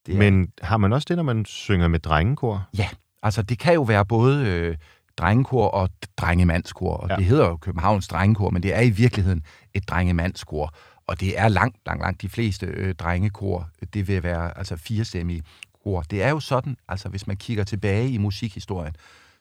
[0.10, 2.68] det er- Men har man også det, når man synger med drengekor?
[2.78, 2.88] Ja,
[3.24, 4.78] altså det kan jo være både øh,
[5.18, 7.16] drengekor og drengemandskor, og Ja.
[7.16, 9.44] det hedder jo Københavns Drengekor, men det er i virkeligheden
[9.74, 10.74] et drengemandskor,
[11.08, 15.44] og det er langt, langt, langt de fleste øh, drengekor, det vil være altså firestemmige
[15.84, 16.02] kor.
[16.02, 18.94] Det er jo sådan, altså hvis man kigger tilbage i musikhistorien,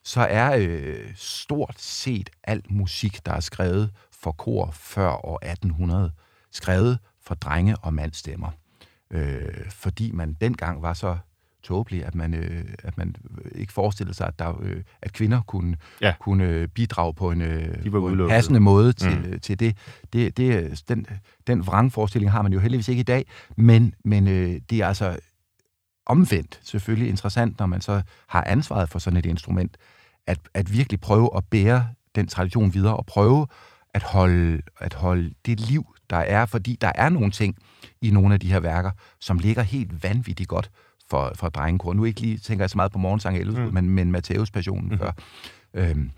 [0.03, 6.11] så er øh, stort set al musik, der er skrevet for kor før år 1800,
[6.51, 8.49] skrevet for drenge- og mandstemmer.
[9.13, 11.17] Øh, fordi man dengang var så
[11.63, 13.15] tåbelig, at man, øh, at man
[13.55, 16.13] ikke forestillede sig, at, der, øh, at kvinder kunne, Ja.
[16.19, 19.39] kunne øh, bidrage på en, øh, på en passende måde til, mm.
[19.39, 19.77] til det.
[20.13, 21.05] det, det den,
[21.47, 25.19] den vrangforestilling har man jo heldigvis ikke i dag, men, men øh, det er altså
[26.05, 29.77] omvendt selvfølgelig interessant, når man så har ansvaret for sådan et instrument,
[30.27, 33.47] at, at virkelig prøve at bære den tradition videre, og prøve
[33.93, 37.55] at holde, at holde det liv, der er, fordi der er nogle ting
[38.01, 40.71] i nogle af de her værker, som ligger helt vanvittigt godt
[41.09, 41.93] for, for drengekor.
[41.93, 43.73] Nu ikke lige tænker jeg så meget på morgensang i Elveskud, Mm.
[43.73, 44.97] men, men Matteus passionen mm.
[44.97, 45.11] før.
[45.73, 46.11] Øhm,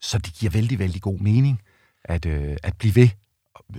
[0.00, 1.60] så det giver vældig, vældig god mening
[2.04, 3.08] at, øh, at blive ved,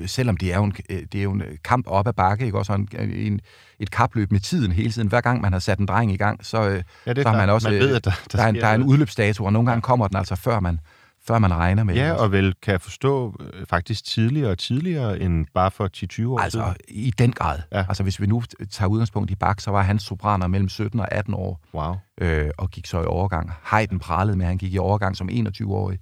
[0.07, 2.57] selvom det er jo en, øh, det er jo en kamp op ad bakke, ikke?
[2.57, 3.39] Også en, en,
[3.79, 5.07] et kapløb med tiden hele tiden.
[5.07, 7.37] Hver gang man har sat en dreng i gang, så, øh, Ja, det så har
[7.37, 7.69] man også...
[7.69, 9.69] man øh, ved, at der, der, der, er en, der er en udløbsdato, og nogle
[9.69, 10.79] gange kommer den altså før man,
[11.27, 11.95] før man regner med.
[11.95, 15.89] Ja, og vel kan jeg forstå øh, faktisk tidligere og tidligere end bare for
[16.23, 17.05] 10-20 år Altså, siden.
[17.05, 17.59] i den grad.
[17.71, 17.85] Ja.
[17.87, 21.11] Altså, hvis vi nu tager udgangspunkt i Bach, så var hans sopraner mellem 17 og
[21.11, 21.95] 18 år, Wow.
[22.21, 23.51] øh, og gik så i overgang.
[23.63, 25.99] Haydn pralede med, at han gik i overgang som 21-årig.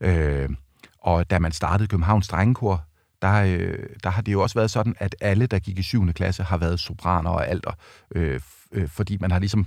[0.00, 0.16] Ja.
[0.18, 0.48] Øh,
[1.02, 2.84] og da man startede Københavns Drengekor,
[3.22, 6.12] der, øh, der har det jo også været sådan, at alle, der gik i 7.
[6.12, 7.70] klasse, har været sopraner og alter,
[8.14, 8.40] øh,
[8.72, 9.66] øh, fordi man har ligesom...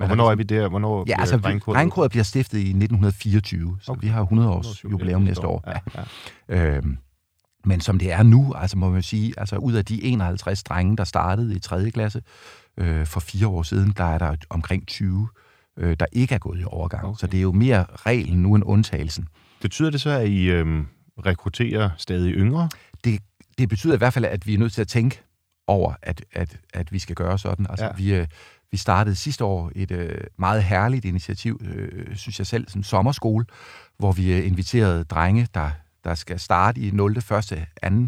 [0.00, 0.68] Har hvornår er vi der?
[0.68, 4.00] Hvornår Ja, bliver altså, drengkoret- Drengkoret bliver stiftet i 1924, så Okay.
[4.00, 5.64] vi har 100 års jubilæum næste år.
[5.66, 6.04] Ja,
[6.48, 6.76] ja.
[6.76, 6.96] Øhm,
[7.64, 10.96] men som det er nu, altså må man sige, altså ud af de 51 drenge,
[10.96, 11.90] der startede i 3.
[11.90, 12.22] klasse
[12.76, 15.28] øh, for fire år siden, der er der omkring 20,
[15.78, 17.04] øh, der ikke er gået i overgang.
[17.06, 17.16] Okay.
[17.18, 19.28] Så det er jo mere reglen nu end undtagelsen.
[19.62, 20.86] Betyder det så, at I øhm,
[21.26, 22.68] rekrutterer stadig yngre?
[23.04, 23.20] Det,
[23.58, 25.20] det betyder i hvert fald, at vi er nødt til at tænke
[25.66, 27.66] over, at, at, at vi skal gøre sådan.
[27.70, 27.90] Altså, Ja.
[27.90, 27.96] ja.
[27.96, 28.26] vi, øh,
[28.72, 33.44] vi startede sidste år et øh, meget herligt initiativ, øh, synes jeg selv, som sommerskole,
[33.98, 35.70] hvor vi øh, inviterede drenge, der,
[36.04, 37.34] der skal starte i 0., 1., 2.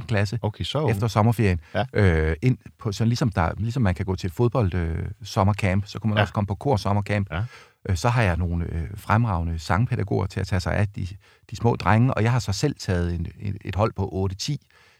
[0.08, 1.84] klasse, Okay, så efter sommerferien, Ja.
[1.92, 5.98] øh, ind på, sådan ligesom, der, ligesom man kan gå til fodbold øh, sommercamp, så
[5.98, 6.22] kunne man Ja.
[6.22, 7.28] også komme på kor sommercamp.
[7.32, 7.42] Ja.
[7.88, 11.06] Øh, så har jeg nogle øh, fremragende sangpædagoger til at tage sig af de,
[11.50, 14.56] de små drenge, og jeg har så selv taget en, et, et hold på 8-10,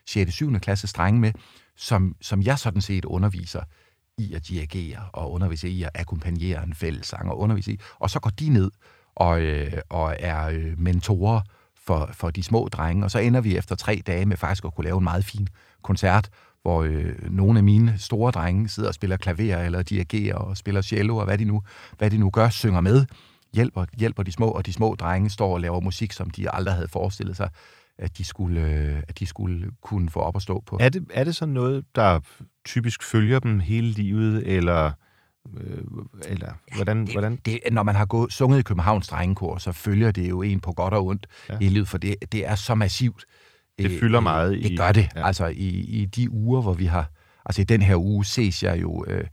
[0.06, 0.32] 6.
[0.32, 0.60] 7.
[0.60, 1.32] klasses drenge med,
[1.76, 3.62] som, som jeg sådan set underviser
[4.18, 8.20] i at dirigere, og undervise i at akkompagnere en fællessang, og undervise i, og så
[8.20, 8.70] går de ned
[9.14, 11.40] og, øh, og er øh, mentorer
[11.86, 14.74] for, for de små drenge, og så ender vi efter tre dage med faktisk at
[14.74, 15.48] kunne lave en meget fin
[15.82, 16.30] koncert,
[16.62, 20.82] hvor øh, nogle af mine store drenge sidder og spiller klaver, eller dirigerer og spiller
[20.82, 21.62] cello, og hvad de nu,
[21.98, 23.06] hvad de nu gør, synger med,
[23.52, 26.74] hjælper, hjælper de små, og de små drenge står og laver musik, som de aldrig
[26.74, 27.50] havde forestillet sig,
[27.98, 30.78] at de skulle, øh, at de skulle kunne få op at stå på.
[30.80, 32.20] Er det, er det sådan noget, der
[32.64, 34.90] typisk følger dem hele livet, eller,
[35.56, 35.78] øh,
[36.28, 37.36] eller hvordan, det, hvordan?
[37.36, 40.72] Det, når man har gået, sunget i Københavns Drengekor, så følger det jo en på
[40.72, 41.54] godt og ondt Ja.
[41.54, 41.58] ja.
[41.58, 43.24] hele livet, for det, det er så massivt.
[43.78, 45.02] Det Øh, fylder øh, meget i- Det gør det.
[45.14, 45.20] ja.
[45.20, 45.26] Ja.
[45.26, 47.10] Altså i, i de uger, hvor vi har...
[47.44, 49.24] Altså i den her uge ses jeg jo øh,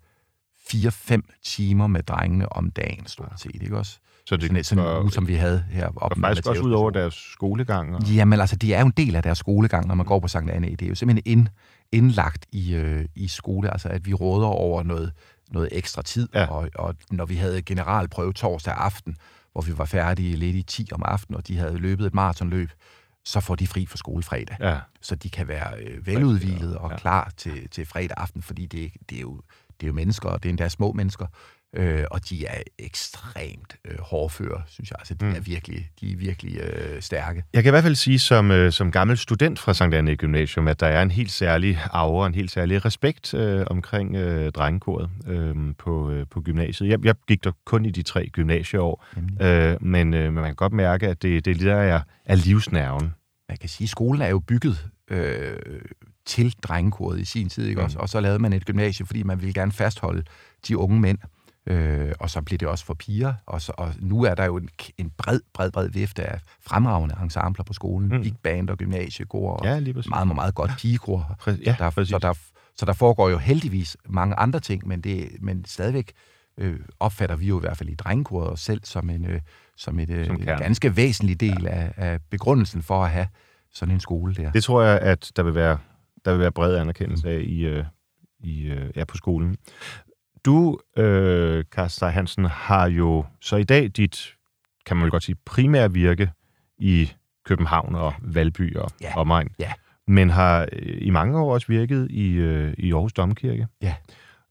[0.74, 4.00] 4-5 timer med drengene om dagen, stort set, ikke også?
[4.30, 6.72] Så det Sådan, sådan går- uge, som vi havde her op og faktisk også ud
[6.72, 7.96] over deres skolegang.
[7.96, 10.28] Og, Jamen altså, det er jo en del af deres skolegang, når man går på
[10.28, 10.70] Sankt Anne.
[10.70, 11.48] Det er jo simpelthen ind,
[11.92, 15.12] indlagt i, øh, i skole, altså at vi råder over noget,
[15.52, 16.30] noget ekstra tid.
[16.34, 16.46] Ja.
[16.46, 19.16] Og, og når vi havde generalprøve torsdag aften,
[19.52, 22.70] hvor vi var færdige lidt i 10 om aftenen, og de havde løbet et maratonløb,
[23.26, 24.58] så får de fri for skole fredag.
[24.60, 24.78] ja.
[25.02, 26.98] Så de kan være øh, veludvilede og Ja.
[26.98, 29.42] klar til, til fredag aften, fordi det, det, er jo,
[29.80, 31.26] det er jo mennesker, og det er endda små mennesker,
[31.76, 34.96] øh, og de er ekstremt øh, hårdføre, synes jeg.
[35.00, 35.32] Altså, de, Mm.
[35.36, 37.44] er virkelig, de er virkelig øh, stærke.
[37.54, 40.68] Jeg kan i hvert fald sige som, øh, som gammel student fra Sankt Anne Gymnasium,
[40.68, 45.10] at der er en helt særlig aura, en helt særlig respekt øh, omkring øh, drengekoret
[45.28, 46.90] øh, på, øh, på gymnasiet.
[46.90, 49.06] Jeg, jeg gik der kun i de tre gymnasieår,
[49.42, 52.46] øh, men, øh, men man kan godt mærke, at det, det er lidt af, af
[52.46, 53.14] livsnerven.
[53.50, 55.58] man kan sige, at skolen er jo bygget øh,
[56.26, 57.90] til drengekoret i sin tid, ikke Mm.
[57.96, 60.24] Og så lavede man et gymnasie, fordi man ville gerne fastholde
[60.68, 61.18] de unge mænd.
[61.68, 64.58] Øh, og så blev det også for piger, og, så, og nu er der jo
[64.58, 68.10] en, en bred, bred, bred vifte af fremragende ensembler på skolen.
[68.10, 68.22] Mm.
[68.22, 71.38] Big band og gymnasiekor, og Ja, meget, meget, meget godt pigekor.
[71.42, 72.10] Præ- ja, der, præcis.
[72.10, 72.34] så, der,
[72.76, 76.12] så der foregår jo heldigvis mange andre ting, men, det, men stadigvæk
[76.58, 79.42] øh, opfatter vi jo i hvert fald i drengekoret os selv som en, øh,
[79.78, 80.60] som et, øh, Som kerne.
[80.64, 81.70] ganske væsentlig del ja.
[81.70, 83.28] af, af begrundelsen for at have
[83.74, 84.52] sådan en skole der.
[84.52, 85.78] Det tror jeg, at der vil være,
[86.26, 87.84] der vil være bred anerkendelse af i, øh,
[88.40, 89.56] i, øh, ja, på skolen.
[90.46, 94.36] Du, øh, Karsten Hansen, har jo så i dag dit,
[94.86, 96.32] kan man vel godt sige, primære virke
[96.80, 97.12] i
[97.46, 99.18] København og Valby og Ja.
[99.18, 99.50] omegn.
[99.60, 99.72] Ja.
[100.08, 103.68] Men har øh, i mange år også virket i, øh, i Aarhus Domkirke.
[103.82, 103.96] Ja.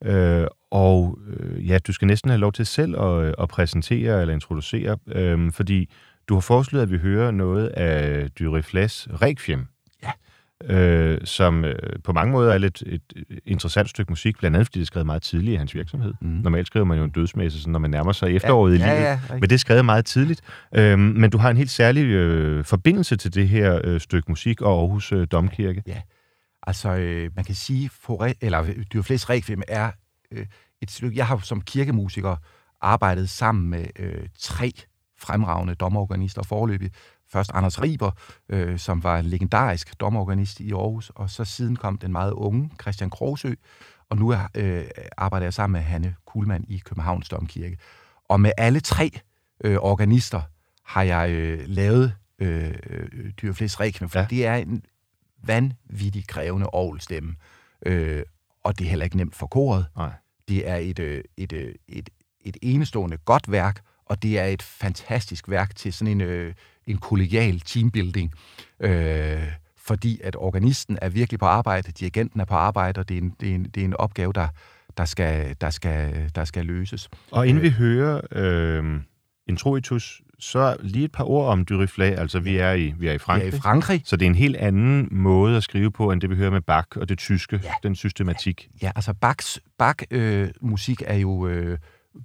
[0.05, 4.35] Øh, og øh, ja, du skal næsten have lov til selv at, at præsentere eller
[4.35, 5.91] introducere, øh, fordi
[6.29, 9.67] du har foreslået, at vi hører noget af Dyrifles Requiem.
[10.69, 10.75] Ja.
[10.75, 14.67] Øh, som øh, på mange måder er lidt et, et interessant stykke musik, blandt andet
[14.67, 16.15] fordi det er skrevet meget tidligt i hans virksomhed.
[16.21, 16.29] Mm.
[16.29, 19.05] Normalt skriver man jo en dødsmesse, sådan, når man nærmer sig efteråret i ja, livet.
[19.05, 20.41] ja, ja, Men det er skrevet meget tidligt.
[20.75, 24.63] Øhm, men du har en helt særlig øh, forbindelse til det her øh, stykke musik
[24.63, 25.83] og Aarhus øh, Domkirke.
[26.67, 29.91] Altså, øh, man kan sige, Fore, eller Dyrflæs Requiem er
[30.33, 30.47] øh,
[30.83, 31.17] et stykke...
[31.17, 32.37] Jeg har som kirkemusiker
[32.81, 34.73] arbejdet sammen med øh, tre
[35.19, 36.91] fremragende domorganister forløbig.
[37.33, 38.11] Først Anders Riber,
[38.49, 42.71] øh, som var en legendarisk domorganist i Aarhus, og så siden kom den meget unge
[42.81, 43.55] Christian Krogsø,
[44.11, 44.85] og nu er, øh,
[45.17, 47.79] arbejder jeg sammen med Hanne Kuhlmann i Københavns Domkirke.
[48.29, 49.11] Og med alle tre
[49.65, 50.43] øh, organister
[50.85, 52.75] har jeg øh, lavet øh,
[53.43, 54.27] Dyrflæs Requiem, for ja.
[54.31, 54.83] det er en
[55.43, 57.37] vanvittig krævende orgelstemme.
[57.87, 58.23] Øh,
[58.65, 59.87] og det er heller ikke nemt for koret.
[59.97, 60.13] Nej.
[60.49, 62.11] Det er et, øh, et, øh, et,
[62.41, 66.55] et enestående godt værk, og det er et fantastisk værk til sådan en, øh,
[66.91, 68.33] en kollegial teambuilding.
[68.81, 69.43] Øh,
[69.77, 73.33] fordi at organisten er virkelig på arbejde, dirigenten er på arbejde, og det er en,
[73.41, 74.49] det er en, det er en opgave, der,
[74.97, 77.09] der, skal, der, skal, der skal løses.
[77.31, 79.01] Og inden vi hører øh,
[79.47, 82.05] introitus, så lige et par ord om Dyrifle.
[82.05, 83.49] Altså, vi er i, vi er i Vi Frankrig.
[83.53, 84.03] er i Frankrig.
[84.05, 86.61] Så det er en helt anden måde at skrive på, end det vi hører med
[86.61, 87.71] Bach og det tyske, Ja.
[87.83, 88.69] den systematik.
[88.83, 91.79] Ja, altså Bachs, Bach øh, musik er jo øh,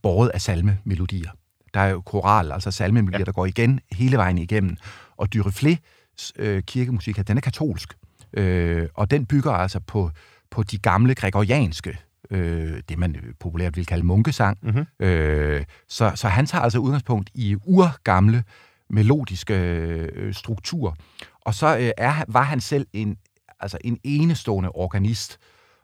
[0.04, 1.30] båret af salmemelodier.
[1.74, 3.24] Der er jo koral, altså salmemelodier, Ja.
[3.26, 4.78] der går igen hele vejen igennem.
[5.18, 7.94] Og Dyreflés øh, kirkemusik, den er katolsk.
[8.34, 10.12] Øh, og den bygger altså på,
[10.52, 11.98] på de gamle gregorianske,
[12.32, 14.58] øh, det man populært vil kalde munkesang.
[14.62, 14.86] Mhm.
[15.00, 18.44] Øh, så, så han tager altså udgangspunkt i urgamle
[18.90, 20.92] melodiske øh, strukturer.
[21.42, 23.18] Og så øh, er, var han selv en,
[23.60, 25.38] altså en enestående organist.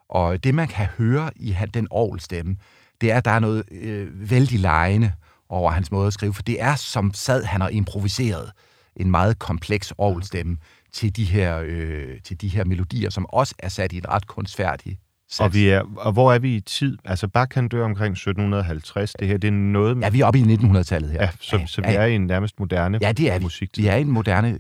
[0.10, 2.58] Og det, man kan høre i han, den orgelstemme,
[3.02, 5.12] det er, at der er noget øh, vældig lejende
[5.50, 8.52] over hans måde at skrive, for det er som sad han og improviseret
[8.96, 10.58] en meget kompleks orgelstemme
[10.94, 14.28] til de her, øh, til de her melodier, som også er sat i en ret
[14.28, 14.98] kunstfærdig
[15.30, 15.40] sats.
[15.40, 16.98] Og, vi er, og hvor er vi i tid?
[17.06, 19.14] Altså, Bach kan dø omkring 1750.
[19.14, 19.98] Det her, det er noget...
[19.98, 21.22] med- Ja, vi er oppe i 1900-tallet her.
[21.22, 23.44] ja, så, så vi er i en nærmest moderne Ja, det er vi.
[23.44, 23.70] musik.
[23.78, 24.60] Vi er i en moderne...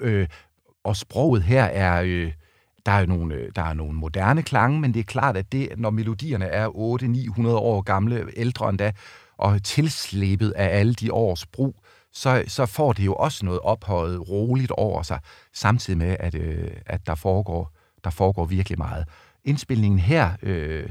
[0.00, 0.26] Øh,
[0.84, 2.02] og sproget her er...
[2.06, 2.32] Øh,
[2.86, 5.68] der er, nogle, øh, der er nogle moderne klange, men det er klart, at det,
[5.76, 8.92] når melodierne er 800-900 år gamle, ældre end da,
[9.38, 11.76] og tilslæbet af alle de års brug,
[12.12, 15.20] så, så får det jo også noget ophøjet roligt over sig,
[15.52, 17.72] samtidig med, at, øh, at der, foregår,
[18.04, 19.04] der foregår virkelig meget.
[19.44, 20.88] Indspilningen her øh,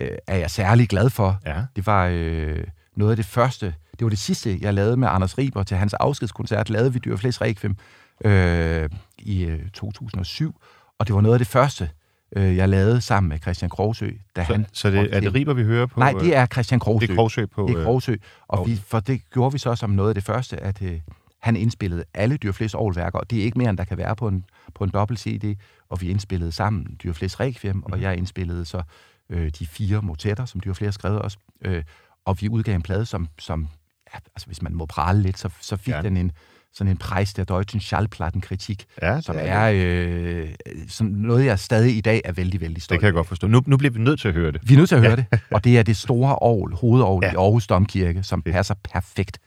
[0.00, 1.40] øh, er jeg særlig glad for.
[1.46, 1.62] Ja.
[1.76, 2.64] Det var øh,
[2.96, 5.94] noget af det første, det var det sidste, jeg lavede med Anders Riber til hans
[5.94, 7.76] afskedskoncert, lavede vi Dyrflæs Requiem
[8.24, 10.60] øh, i øh, 2007,
[10.98, 11.90] og det var noget af det første,
[12.36, 14.66] øh, jeg lavede sammen med Christian Krogsø, da Så, han...
[14.72, 16.00] så det, er det Riber, vi hører på?
[16.00, 17.06] Nej, det er Christian Krogsø.
[17.06, 17.66] det er Krogsø på...
[17.68, 18.14] Det er øh, Krogsø,
[18.48, 18.70] og Aarhus.
[18.70, 21.00] vi, for det gjorde vi så som noget af det første, at øh,
[21.42, 24.28] han indspillede alle Dyrflæs Aarhusværker, og det er ikke mere, end der kan være på
[24.28, 24.44] en,
[24.74, 25.56] på en dobbelt CD,
[25.90, 27.84] og vi indspillede sammen Dyrflæs Requiem, Mhm.
[27.92, 28.82] og jeg indspillede så
[29.30, 31.38] øh, de fire motetter, som de har skrevet også.
[31.64, 31.82] Øh,
[32.24, 33.68] og vi udgav en plade, som, som
[34.14, 36.02] ja, altså hvis man må prale lidt, så, så fik ja.
[36.02, 36.32] den en,
[36.74, 40.48] sådan en pris der Deutschen Schallplattenkritik, Ja, som er øh,
[40.88, 43.46] sådan noget, jeg stadig i dag er vældig, vældig stolt Det kan jeg godt forstå.
[43.46, 44.60] Nu, nu bliver vi nødt til at høre det.
[44.68, 47.28] Vi er nødt til at høre det, og det er det store ovl, hovedovl Ja.
[47.30, 47.32] ja.
[47.32, 49.38] i Aarhus Domkirke, som passer perfekt.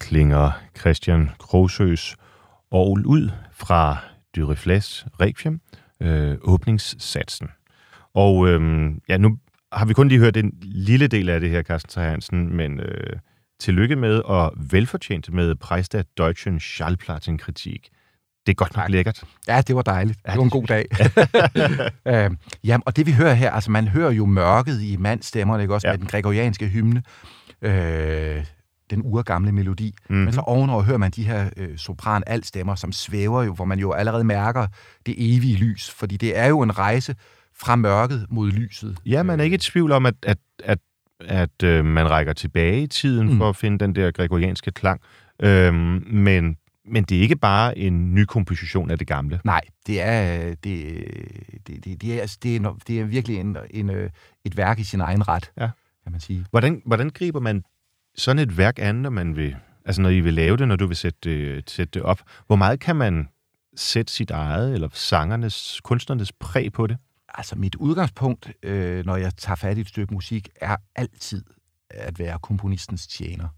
[0.00, 2.16] Klinger Christian Krogsøs
[2.72, 3.96] Aarhus ud fra
[4.36, 5.60] Dyrefles Requiem,
[6.00, 7.48] øh, åbningssatsen.
[8.14, 9.38] Og øh, ja, nu
[9.72, 12.80] har vi kun lige hørt en lille del af det her, Carsten Thayer Hansen, men
[12.80, 13.16] øh,
[13.60, 15.88] tillykke med og velfortjent med Preis
[16.18, 17.88] Deutschen Schallplattenkritik.
[18.46, 19.24] Det er godt nok lækkert.
[19.48, 20.18] Ja, det var dejligt.
[20.26, 20.86] Ja, Det var en god dag.
[22.30, 22.30] øh,
[22.64, 25.88] jamen, og det vi hører her, altså man hører jo mørket i mandstemmerne, ikke også,
[25.88, 25.92] ja.
[25.92, 27.02] med den gregorianske hymne,
[27.62, 28.44] øh,
[28.90, 29.84] den urgamle melodi.
[29.86, 29.94] Mhm.
[30.14, 30.24] Mm-hmm.
[30.24, 33.78] Men så ovenover hører man de her øh, sopran altstemmer, som svæver jo, hvor man
[33.78, 34.66] jo allerede mærker
[35.06, 37.14] det evige lys, fordi det er jo en rejse
[37.54, 38.98] fra mørket mod lyset.
[39.06, 40.78] Ja, man er ikke i tvivl om, at, at, at,
[41.20, 43.36] at øh, man rækker tilbage i tiden mm.
[43.38, 45.00] For at finde den der gregorianske klang.
[45.42, 46.56] Øhm, men,
[46.88, 49.40] men det er ikke bare en ny komposition af det gamle.
[49.44, 51.04] Nej, det er, det,
[51.66, 54.10] det, det, det er, altså, det er, det er virkelig en, en, øh,
[54.44, 55.68] et værk i sin egen ret, Ja.
[56.02, 56.46] kan man sige.
[56.50, 57.62] Hvordan, hvordan griber man
[58.16, 60.86] sådan et værk an, når man vil, altså når I vil lave det, når du
[60.86, 62.20] vil sætte det, sætte det op?
[62.46, 63.28] Hvor meget kan man
[63.76, 66.98] sætte sit eget, eller sangernes, kunstnernes præg på det?
[67.34, 71.44] Altså mit udgangspunkt, øh, når jeg tager fat i et stykke musik, er altid
[71.90, 73.48] at være komponistens tjener.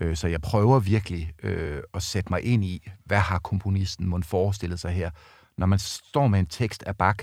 [0.00, 4.28] Øh, så jeg prøver virkelig øh, at sætte mig ind i, hvad har komponisten måtte
[4.28, 5.10] forestillet sig her.
[5.58, 7.18] Når man står med en tekst af Bach,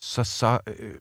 [0.00, 0.94] så, så øh,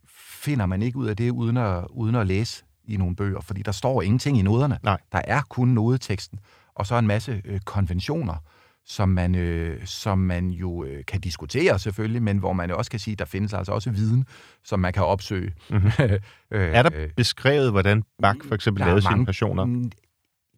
[0.43, 3.61] finder man ikke ud af det uden at, uden at læse i nogle bøger, fordi
[3.61, 4.79] der står ingenting i noderne.
[4.83, 4.97] Nej.
[5.11, 6.39] Der er kun nodeteksten,
[6.75, 8.35] og så en masse øh, konventioner,
[8.85, 12.99] som man, øh, som man jo øh, kan diskutere selvfølgelig, men hvor man også kan
[12.99, 14.25] sige, at der findes altså også viden,
[14.63, 15.53] som man kan opsøge.
[15.69, 15.91] Mm-hmm.
[16.09, 16.19] øh,
[16.51, 19.89] er der beskrevet, hvordan Bach for eksempel lavede sine mange, versioner?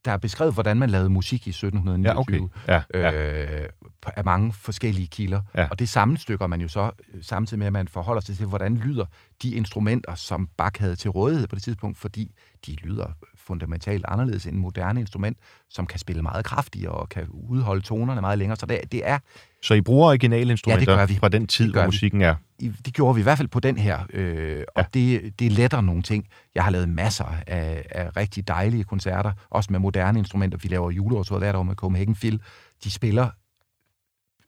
[0.06, 2.84] Der er beskrevet, hvordan man lavede musik i 1729 ja, okay.
[2.93, 3.62] ja, ja.
[3.64, 3.70] Øh,
[4.06, 5.41] af mange forskellige kilder.
[5.56, 5.68] Ja.
[5.72, 8.78] Og det sammenstykker man jo så, øh, samtidig med, at man forholder sig til, hvordan
[8.78, 9.06] lyder
[9.41, 12.36] de instrumenter, som Bach havde til rådighed på det tidspunkt, fordi
[12.66, 15.38] de lyder fundamentalt anderledes end en moderne instrument,
[15.70, 18.58] som kan spille meget kraftigere og kan udholde tonerne meget længere.
[18.58, 19.20] Så det, det er...
[19.66, 21.20] Så I bruger originale instrumenter ja, det gør vi.
[21.20, 22.36] fra den tid, hvor musikken er?
[22.59, 24.99] I, det gjorde vi i hvert fald på den her, øh, og ja.
[24.99, 26.28] det, det letter nogle ting.
[26.55, 30.57] Jeg har lavet masser af, af rigtig dejlige koncerter, også med moderne instrumenter.
[30.57, 32.41] Vi laver juleårsår hvert år med Copenhagen Phil.
[32.84, 33.30] De spiller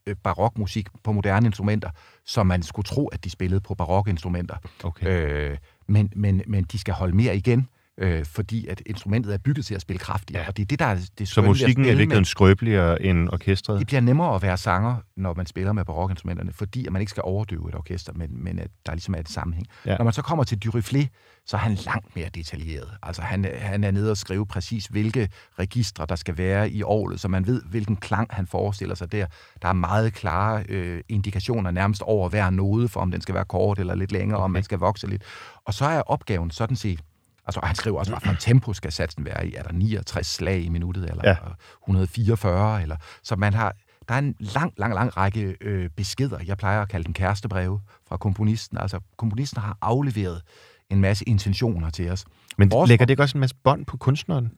[0.08, 1.90] øh, barokmusik på moderne instrumenter,
[2.26, 4.56] som man skulle tro, at de spillede på barokinstrumenter.
[4.84, 5.08] Okay.
[5.08, 5.58] Øh,
[5.88, 7.68] men, men, men de skal holde mere igen,
[7.98, 10.42] øh, fordi at instrumentet er bygget til at spille kraftigere.
[10.42, 10.48] Ja.
[10.48, 13.80] Og det er det, der er det Så musikken er virkelig skrøbeligere end orkestret?
[13.80, 17.10] Det bliver nemmere at være sanger, når man spiller med barokinstrumenterne, fordi at man ikke
[17.10, 19.68] skal overdøve et orkester, men, men at der ligesom er et sammenhæng.
[19.86, 19.98] Ja.
[19.98, 21.06] Når man så kommer til Duriflé,
[21.46, 22.90] så er han langt mere detaljeret.
[23.04, 25.30] Altså han, han er nede og skrive præcis, hvilke
[25.60, 29.26] registre der skal være i året, så man ved, hvilken klang han forestiller sig der.
[29.62, 33.46] Der er meget klare øh, indikationer nærmest over hver node, for om den skal være
[33.46, 34.44] kort eller lidt længere, okay.
[34.44, 35.24] om man skal vokse lidt.
[35.66, 37.00] Og så er opgaven sådan set,
[37.48, 39.56] Altså, han skriver også, hvad tempo skal satsen være i.
[39.56, 41.36] Er der 69 slag i minuttet, eller ja.
[41.84, 42.82] 144?
[42.82, 43.76] Eller, så man har,
[44.08, 46.40] der er en lang, lang, lang række øh, beskeder.
[46.46, 48.78] Jeg plejer at kalde dem kærestebreve fra komponisten.
[48.78, 50.42] Altså, komponisten har afleveret
[50.90, 52.26] en masse intentioner til os.
[52.58, 54.52] Men Vores lægger det ikke også en masse bånd på kunstneren?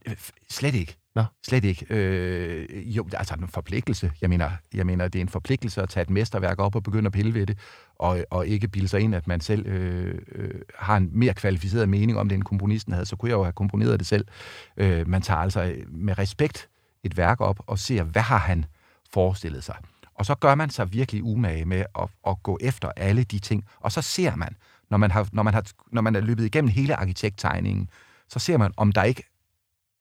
[0.49, 0.95] Slet ikke.
[1.15, 1.23] Nå.
[1.45, 1.85] Slet ikke.
[1.89, 4.11] Øh, jo, altså en forpligtelse.
[4.21, 7.05] Jeg mener, jeg mener, det er en forpligtelse at tage et mesterværk op og begynde
[7.05, 7.57] at pille ved det,
[7.95, 11.89] og, og ikke bilde sig ind, at man selv øh, øh, har en mere kvalificeret
[11.89, 13.05] mening om det, end komponisten havde.
[13.05, 14.25] Så kunne jeg jo have komponeret det selv.
[14.77, 16.69] Øh, man tager altså med respekt
[17.03, 18.65] et værk op og ser, hvad har han
[19.13, 19.75] forestillet sig.
[20.15, 23.65] Og så gør man sig virkelig umage med at, at gå efter alle de ting.
[23.79, 24.55] Og så ser man,
[24.89, 27.89] når man, har, når, man har, når man er løbet igennem hele arkitekttegningen,
[28.29, 29.23] så ser man, om der ikke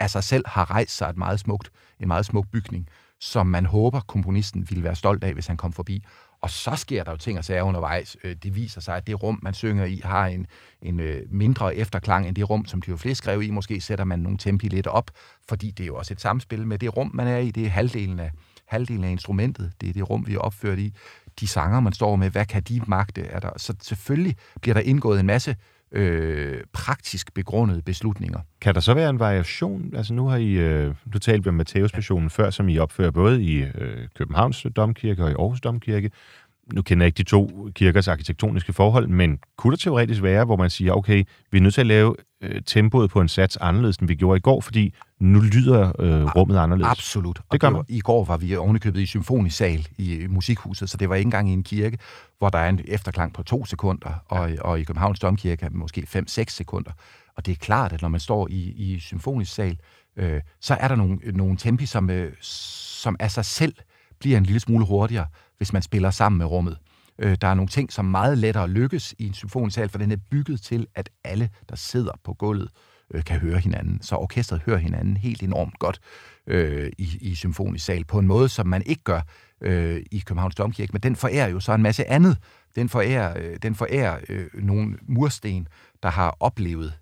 [0.01, 1.71] af sig selv har rejst sig et meget smukt,
[2.01, 2.89] en meget smuk bygning,
[3.21, 6.05] som man håber, komponisten ville være stolt af, hvis han kom forbi.
[6.41, 8.17] Og så sker der jo ting og sager undervejs.
[8.25, 10.47] Øh, det viser sig, at det rum, man synger i, har en,
[10.83, 13.51] en øh, mindre efterklang end det rum, som de jo flest skrev i.
[13.51, 15.11] Måske sætter man nogle tempi lidt op,
[15.49, 17.51] fordi det er jo også et samspil med det rum, man er i.
[17.51, 18.31] Det er halvdelen af,
[18.67, 19.73] halvdelen af instrumentet.
[19.81, 20.95] Det er det rum, vi er opført i.
[21.41, 23.23] De sanger, man står med, hvad kan de magte?
[23.23, 23.51] Er der?
[23.57, 25.57] Så selvfølgelig bliver der indgået en masse
[25.93, 28.41] øh, praktisk begrundede beslutninger.
[28.61, 29.97] Kan der så være en variation?
[29.97, 32.43] Altså nu har I, øh, du talte om Matteus Passionen ja.
[32.43, 36.11] før, som I opfører både i øh, Københavns Domkirke og i Aarhus Domkirke.
[36.73, 40.57] Nu kender jeg ikke de to kirkers arkitektoniske forhold, men kunne der teoretisk være, hvor
[40.57, 43.97] man siger, okay, vi er nødt til at lave øh, tempoet på en sats anderledes,
[43.97, 46.91] end vi gjorde i går, fordi nu lyder øh, rummet anderledes.
[46.91, 47.41] Absolut.
[47.53, 47.85] Det gør man.
[47.89, 51.51] I går var vi ovenikøbet i symfonisk sal i musikhuset, så det var ikke engang
[51.51, 51.99] i en kirke,
[52.39, 56.45] hvor der er en efterklang på to sekunder, og, og i Københavns Domkirke måske 5-6
[56.49, 56.91] sekunder.
[57.37, 59.79] Og det er klart, at når man står i, i symfonisk sal,
[60.17, 63.75] øh, så er der nogle, nogle tempi, som, øh, som af sig selv
[64.21, 66.79] bliver en lille smule hurtigere, hvis man spiller sammen med rummet.
[67.19, 70.13] Øh, der er nogle ting, som meget lettere lykkes i en symfonisk sal, for den
[70.13, 74.03] er bygget til, at alle, der sidder på gulvet, øh, kan høre hinanden.
[74.03, 76.01] Så orkestret hører hinanden helt enormt godt
[76.47, 79.21] øh, i, i symfonisk sal, på en måde, som man ikke gør
[79.61, 80.93] øh, i Københavns Domkirke.
[80.93, 82.37] Men den forærer jo så en masse andet.
[82.77, 85.69] Den forærer, øh, den forærer øh, nogle mursten,
[86.03, 86.93] der har oplevet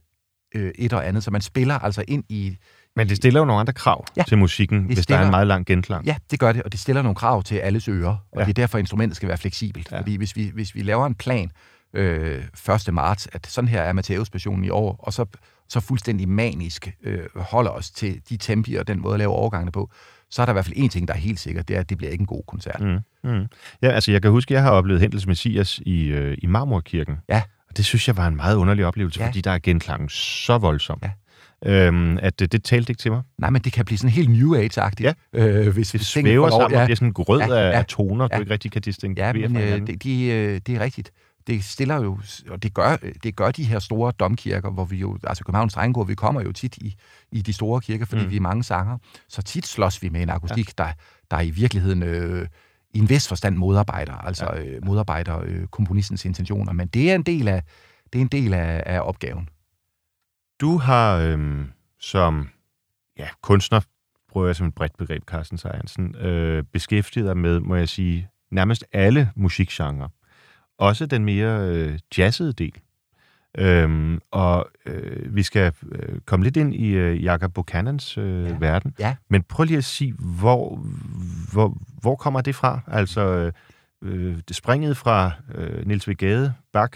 [0.55, 1.25] øh, et og andet.
[1.25, 2.57] Så man spiller altså ind i
[2.97, 5.31] men det stiller jo nogle andre krav ja, til musikken, hvis stiller, der er en
[5.31, 6.07] meget lang genklang.
[6.07, 8.41] Ja, det gør det, og det stiller nogle krav til alles ører, og ja.
[8.41, 9.93] det er derfor, instrumentet skal være fleksibelt.
[9.93, 9.99] Ja.
[9.99, 11.51] Fordi hvis vi, hvis vi laver en plan
[11.95, 12.45] øh,
[12.89, 12.95] 1.
[12.95, 15.25] marts, at sådan her er Matthæus-passionen i år, og så,
[15.69, 19.73] så fuldstændig manisk øh, holder os til de tempi og den måde at lave overgangene
[19.73, 19.91] på,
[20.31, 21.91] så er der i hvert fald en ting, der er helt sikkert, det er, at
[21.91, 22.81] det bliver ikke en god koncert.
[22.81, 22.99] Mm,
[23.31, 23.47] mm.
[23.83, 27.17] Ja, altså jeg kan huske, at jeg har oplevet Hendels Messias i, øh, i Marmorkirken.
[27.29, 27.43] Ja.
[27.69, 29.27] Og det synes jeg var en meget underlig oplevelse, ja.
[29.27, 30.99] fordi der er genklangen så voldsom.
[31.03, 31.11] Ja
[31.65, 33.23] øhm, at det, det talte ikke til mig.
[33.39, 35.03] Nej, men det kan blive sådan helt New Age-agtigt.
[35.03, 35.13] Ja.
[35.33, 36.81] Øh, hvis vi det svæver sammen ja.
[36.81, 38.37] og bliver sådan grød ja, ja, af toner, ja.
[38.37, 41.11] du ikke rigtig kan distinguere Ja, men øh, det, de, øh, det er rigtigt.
[41.47, 42.19] Det stiller jo,
[42.49, 46.07] og det gør, det gør de her store domkirker, hvor vi jo, altså Københavns Drengård,
[46.07, 46.97] vi kommer jo tit i,
[47.33, 48.31] i de store kirker, fordi mm.
[48.31, 50.85] vi er mange sanger, så tit slås vi med en akustik, ja.
[50.85, 50.93] der,
[51.31, 52.49] der i virkeligheden øh,
[52.91, 54.63] i en vis forstand modarbejder, altså ja.
[54.63, 57.63] øh, modarbejder øh, komponistens intentioner, men det er en del af,
[58.13, 59.49] det er en del af, af opgaven.
[60.61, 61.67] Du har øhm,
[62.01, 62.49] som
[63.19, 63.81] ja, kunstner
[64.29, 68.29] bruger jeg som et bredt begreb, Carsten Sejersen, øh, beskæftiget dig med, må jeg sige,
[68.51, 70.09] nærmest alle musikgenre.
[70.79, 72.73] Også den mere øh, jazzede del.
[73.59, 78.57] Øhm, og øh, vi skal øh, komme lidt ind i øh, Jakob Buchanans øh, ja.
[78.61, 78.95] verden.
[78.99, 79.17] Ja.
[79.29, 80.77] Men prøv lige at sige, hvor,
[81.53, 82.81] hvor, hvor kommer det fra?
[82.87, 83.53] Altså, øh,
[84.03, 86.13] øh det springet fra øh, Niels V.
[86.15, 86.93] Gade, Bach,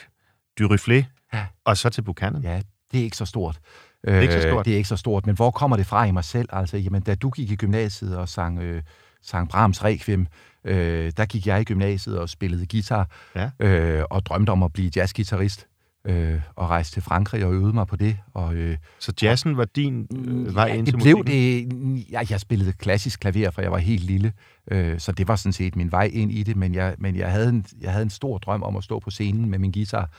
[0.60, 1.02] Duriflé,
[1.32, 1.46] ja.
[1.64, 2.42] og så til Buchanan.
[2.42, 2.60] Ja,
[2.92, 3.58] det er ikke så stort.
[4.04, 4.64] Det er ikke så øh, stort.
[4.64, 6.48] det er ikke så stort, men hvor kommer det fra i mig selv?
[6.52, 8.82] Altså, jamen, da du gik i gymnasiet og sang, øh,
[9.22, 10.26] sang Brahms Requiem,
[10.64, 13.50] øh, der gik jeg i gymnasiet og spillede guitar, ja.
[13.60, 15.66] øh, og drømte om at blive jazzgitarrist
[16.04, 18.16] øh, og rejste til Frankrig og øvede mig på det.
[18.34, 21.72] Og, øh, så jazzen var din øh, vej ja, ind til det blev det,
[22.12, 24.32] ja, jeg spillede klassisk klaver, for jeg var helt lille,
[24.70, 27.32] øh, så det var sådan set min vej ind i det, men jeg, men jeg,
[27.32, 30.10] havde, en, jeg havde en stor drøm om at stå på scenen med min guitar,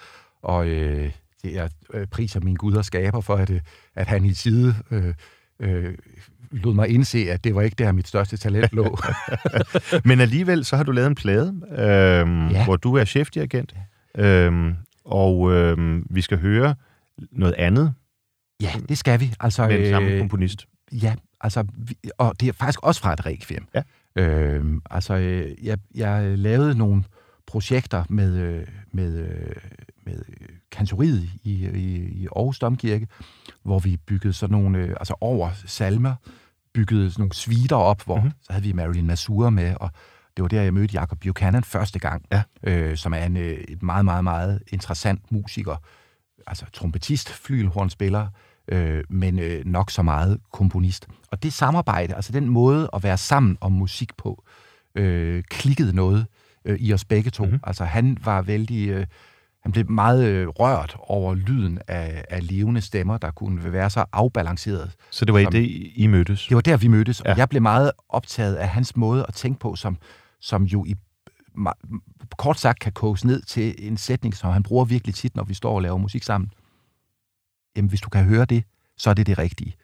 [0.42, 1.12] og øh,
[1.44, 3.62] det, jeg øh, priser min Gud og skaber for, at, øh,
[3.96, 5.14] at han i side øh,
[5.60, 5.96] øh,
[6.52, 8.98] lod mig indse, at det var ikke der, mit største talent lå.
[10.06, 12.66] Men alligevel, så har du lavet en plade, øh, ja.
[12.66, 13.76] hvor du er chefdirigent,
[14.18, 14.74] øh,
[15.06, 16.76] og øh, vi skal høre
[17.32, 17.94] noget andet.
[18.62, 19.34] Ja, det skal vi.
[19.40, 20.68] Altså, med den samme øh, komponist.
[20.92, 21.66] Ja, altså,
[22.18, 23.68] og det er faktisk også fra et requiem.
[23.76, 23.82] Ja.
[24.16, 25.14] Øh, altså,
[25.64, 27.04] jeg, jeg lavede nogle
[27.48, 29.28] projekter med, med,
[30.06, 30.24] med
[30.72, 33.08] kantoriet i, i, i Aarhus Domkirke,
[33.64, 36.16] hvor vi byggede sådan nogle, øh, altså over salmer,
[36.74, 38.32] byggede sådan nogle sviter op, hvor mm-hmm.
[38.42, 39.92] så havde vi Marilyn Masur med, og
[40.38, 42.44] det var der, jeg mødte Jacob Buchanan første gang, ja.
[42.64, 45.76] øh, som er en øh, et meget, meget, meget interessant musiker,
[46.48, 48.28] altså trompetist, flylhornspiller,
[48.68, 51.08] øh, men øh, nok så meget komponist.
[51.32, 54.44] Og det samarbejde, altså den måde at være sammen om musik på,
[54.96, 56.26] øh, klikkede noget
[56.66, 57.46] øh, i os begge to.
[57.46, 57.60] Mm-hmm.
[57.64, 58.90] Altså han var vældig...
[58.90, 59.06] Øh,
[59.64, 64.06] han blev meget øh, rørt over lyden af, af levende stemmer, der kunne være så
[64.12, 64.96] afbalanceret.
[65.10, 66.48] Så det var som, i det, I mødtes?
[66.48, 67.32] Det var der, vi mødtes, ja.
[67.32, 69.98] og jeg blev meget optaget af hans måde at tænke på, som,
[70.40, 70.96] som jo i
[72.38, 75.54] kort sagt kan koges ned til en sætning, som han bruger virkelig tit, når vi
[75.54, 76.52] står og laver musik sammen.
[77.76, 78.64] Jamen, hvis du kan høre det,
[78.98, 79.76] så er det det rigtige.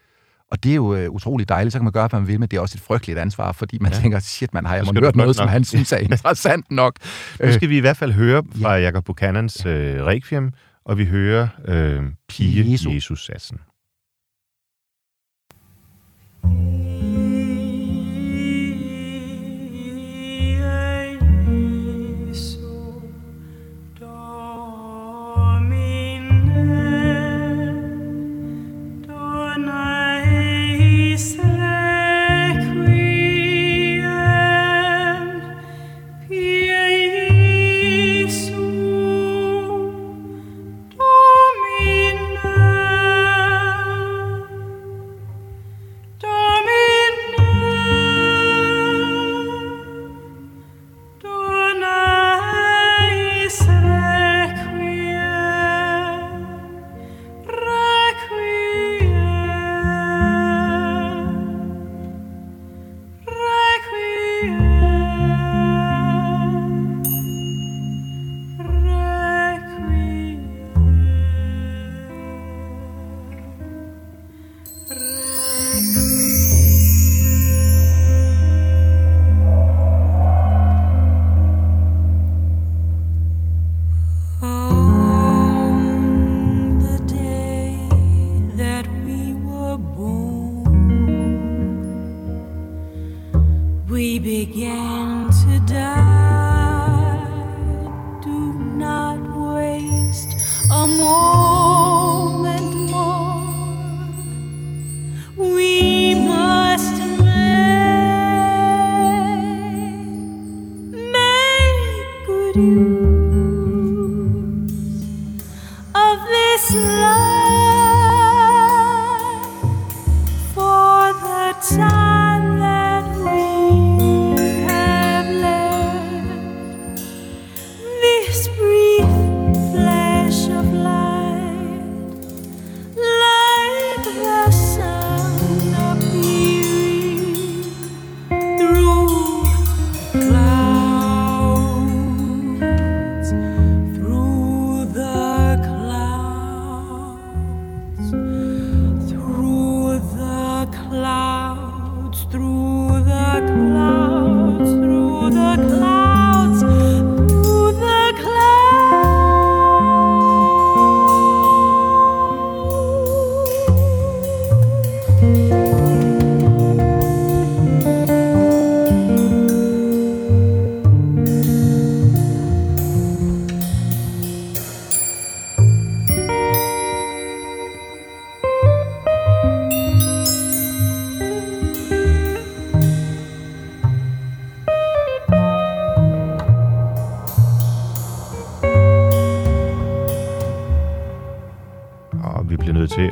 [0.51, 2.49] Og det er jo uh, utrolig dejligt, så kan man gøre, hvad man vil, men
[2.49, 3.99] det er også et frygteligt ansvar, fordi man ja.
[3.99, 5.35] tænker, shit, man har jeg hørt noget, nok.
[5.35, 6.95] som han synes er interessant nok.
[7.43, 8.83] nu skal vi i hvert fald høre fra ja.
[8.83, 10.51] Jacob Buchanans uh, Requiem,
[10.85, 13.29] og vi hører uh, Pige Jesus.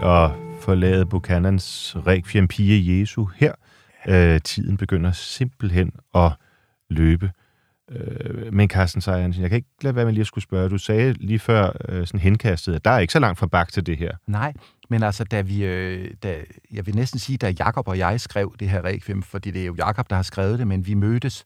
[0.05, 3.53] At forlade Buchanans Requiem Pia Jesu her.
[4.07, 6.31] Øh, tiden begynder simpelthen at
[6.89, 7.31] løbe.
[7.91, 10.69] Øh, men Carsten Sejersen, jeg kan ikke lade være med lige at skulle spørge.
[10.69, 13.71] Du sagde lige før øh, sådan henkastet, at der er ikke så langt fra bak
[13.71, 14.11] til det her.
[14.27, 14.53] Nej,
[14.89, 16.37] men altså, da vi, øh, da,
[16.71, 19.65] jeg vil næsten sige, da Jakob og jeg skrev det her Requiem, fordi det er
[19.65, 21.45] jo Jakob, der har skrevet det, men vi mødtes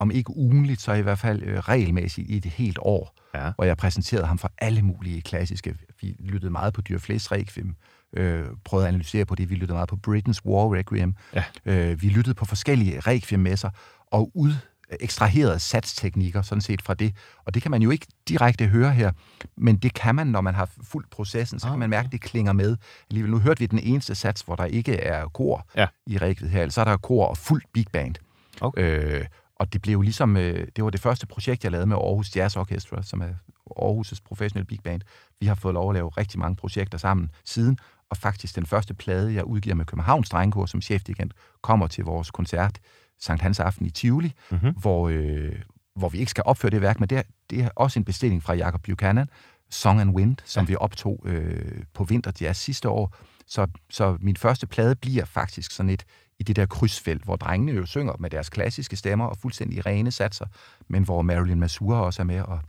[0.00, 3.52] om ikke ugenligt, så i hvert fald øh, regelmæssigt i et helt år, ja.
[3.56, 5.74] hvor jeg præsenterede ham for alle mulige klassiske.
[6.00, 7.74] Vi lyttede meget på Dyrflæs Requiem,
[8.12, 9.50] øh, prøvede at analysere på det.
[9.50, 11.14] Vi lyttede meget på Britain's War Requiem.
[11.34, 11.44] Ja.
[11.64, 13.70] Øh, vi lyttede på forskellige Requiem-messer,
[14.06, 14.52] og ud
[15.00, 17.14] ekstraherede satsteknikker sådan set fra det.
[17.44, 19.12] Og det kan man jo ikke direkte høre her,
[19.56, 22.20] men det kan man, når man har fuldt processen, så kan man mærke, at det
[22.20, 22.76] klinger med.
[23.10, 25.86] Alligevel, nu hørte vi den eneste sats, hvor der ikke er kor ja.
[26.06, 28.14] i Requiem her, så er der kor og fuldt big band.
[28.60, 29.20] Okay.
[29.20, 29.24] Øh,
[29.60, 32.36] og det blev jo ligesom, øh, det var det første projekt, jeg lavede med Aarhus
[32.36, 33.34] Jazz Orchestra, som er
[33.70, 35.02] Aarhus' professionelle big band.
[35.40, 37.78] Vi har fået lov at lave rigtig mange projekter sammen siden,
[38.10, 41.32] og faktisk den første plade, jeg udgiver med Københavns Drengekor som chefdirigent,
[41.62, 42.78] kommer til vores koncert
[43.18, 44.74] Sankt Hans Aften i Tivoli, mm-hmm.
[44.74, 45.52] hvor, øh,
[45.94, 48.42] hvor vi ikke skal opføre det værk, men det er, det er også en bestilling
[48.42, 49.28] fra Jacob Buchanan,
[49.70, 50.66] Song and Wind, som ja.
[50.66, 53.16] vi optog øh, på Vinterjazz sidste år.
[53.46, 56.04] Så, så min første plade bliver faktisk sådan et,
[56.40, 60.10] i det der krydsfelt, hvor drengene jo synger med deres klassiske stemmer og fuldstændig rene
[60.10, 60.46] satser,
[60.88, 62.40] men hvor Marilyn Masur også er med.
[62.40, 62.60] Og,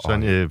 [0.00, 0.50] så en, øh,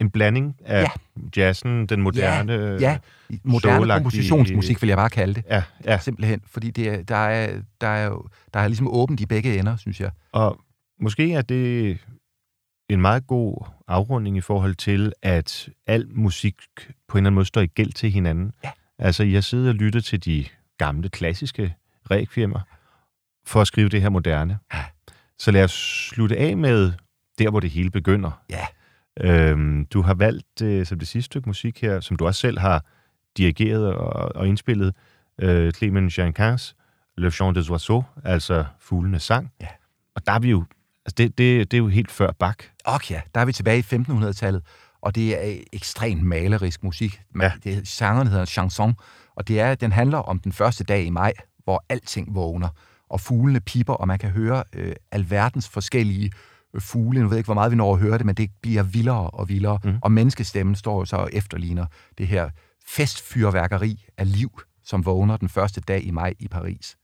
[0.00, 0.88] en blanding af ja.
[1.36, 2.52] jazzen, den moderne...
[2.52, 2.98] Ja, ja.
[3.44, 5.44] moderne kompositionsmusik vil jeg bare kalde det.
[5.50, 5.98] Ja, ja.
[5.98, 10.00] Simpelthen, fordi det, der, er, der, er der er ligesom åbent i begge ender, synes
[10.00, 10.10] jeg.
[10.32, 10.60] Og
[11.00, 11.98] måske er det
[12.88, 16.54] en meget god afrunding i forhold til, at al musik
[17.08, 18.52] på en eller anden måde står i gæld til hinanden.
[18.64, 18.70] Ja.
[18.98, 20.44] Altså, jeg sidder og lytter til de
[20.78, 21.74] gamle, klassiske
[22.10, 22.60] requiemer
[23.46, 24.58] for at skrive det her moderne.
[24.74, 24.84] Ja.
[25.38, 25.72] Så lad os
[26.10, 26.92] slutte af med
[27.38, 28.42] der, hvor det hele begynder.
[28.50, 28.66] Ja.
[29.20, 32.58] Øhm, du har valgt øh, som det sidste stykke musik her, som du også selv
[32.58, 32.84] har
[33.36, 34.94] dirigeret og, og indspillet,
[35.38, 36.76] øh, Clement Jenkins,
[37.16, 39.52] Le Chant des Oiseaux, altså Fuglenes Sang.
[39.60, 39.68] Ja.
[40.14, 40.64] Og der er vi jo,
[41.06, 42.64] altså det, det, det er jo helt før bak.
[42.84, 44.62] Og ja, der er vi tilbage i 1500-tallet,
[45.00, 47.22] og det er ekstremt malerisk musik.
[47.40, 47.52] Ja.
[47.64, 48.94] Det, sangeren hedder chanson,
[49.38, 51.32] og det er, den handler om den første dag i maj,
[51.64, 52.68] hvor alting vågner,
[53.08, 56.32] og fuglene piper, og man kan høre øh, alverdens forskellige
[56.74, 57.20] øh, fugle.
[57.20, 59.30] Nu ved jeg ikke, hvor meget vi når at høre det, men det bliver vildere
[59.30, 59.78] og vildere.
[59.84, 59.98] Mm.
[60.02, 61.86] Og menneskestemmen står så og efterligner
[62.18, 62.50] det her
[62.86, 66.96] festfyrværkeri af liv, som vågner den første dag i maj i Paris.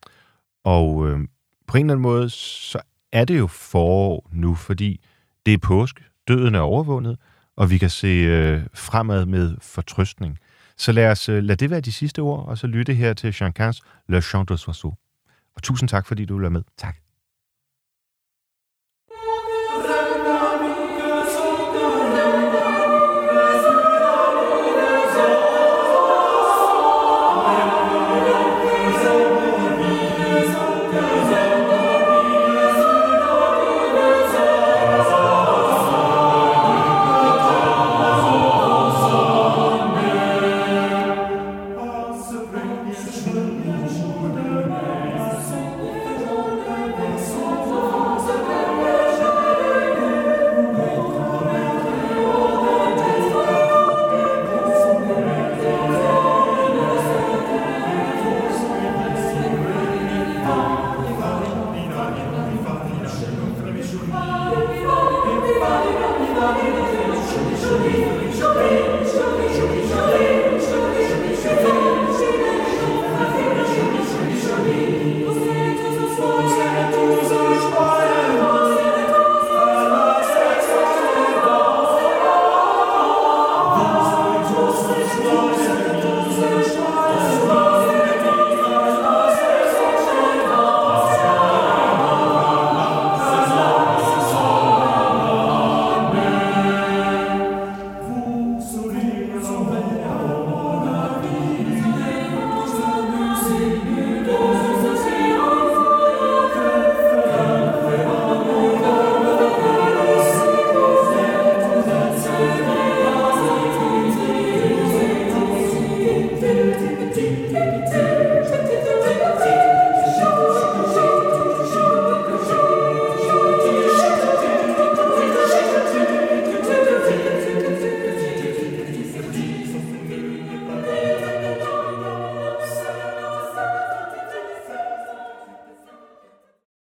[0.64, 1.18] Og øh,
[1.66, 2.80] på en eller anden måde, så
[3.12, 5.04] er det jo forår nu, fordi
[5.46, 7.18] det er påske, døden er overvundet,
[7.56, 10.38] og vi kan se øh, fremad med fortrøstning.
[10.76, 13.36] Så lad os øh, lad det være de sidste ord, og så lytte her til
[13.40, 14.94] Jean Cans Le Chant de Soiseau.
[15.56, 16.62] Og tusind tak, fordi du vil være med.
[16.78, 17.03] Tak.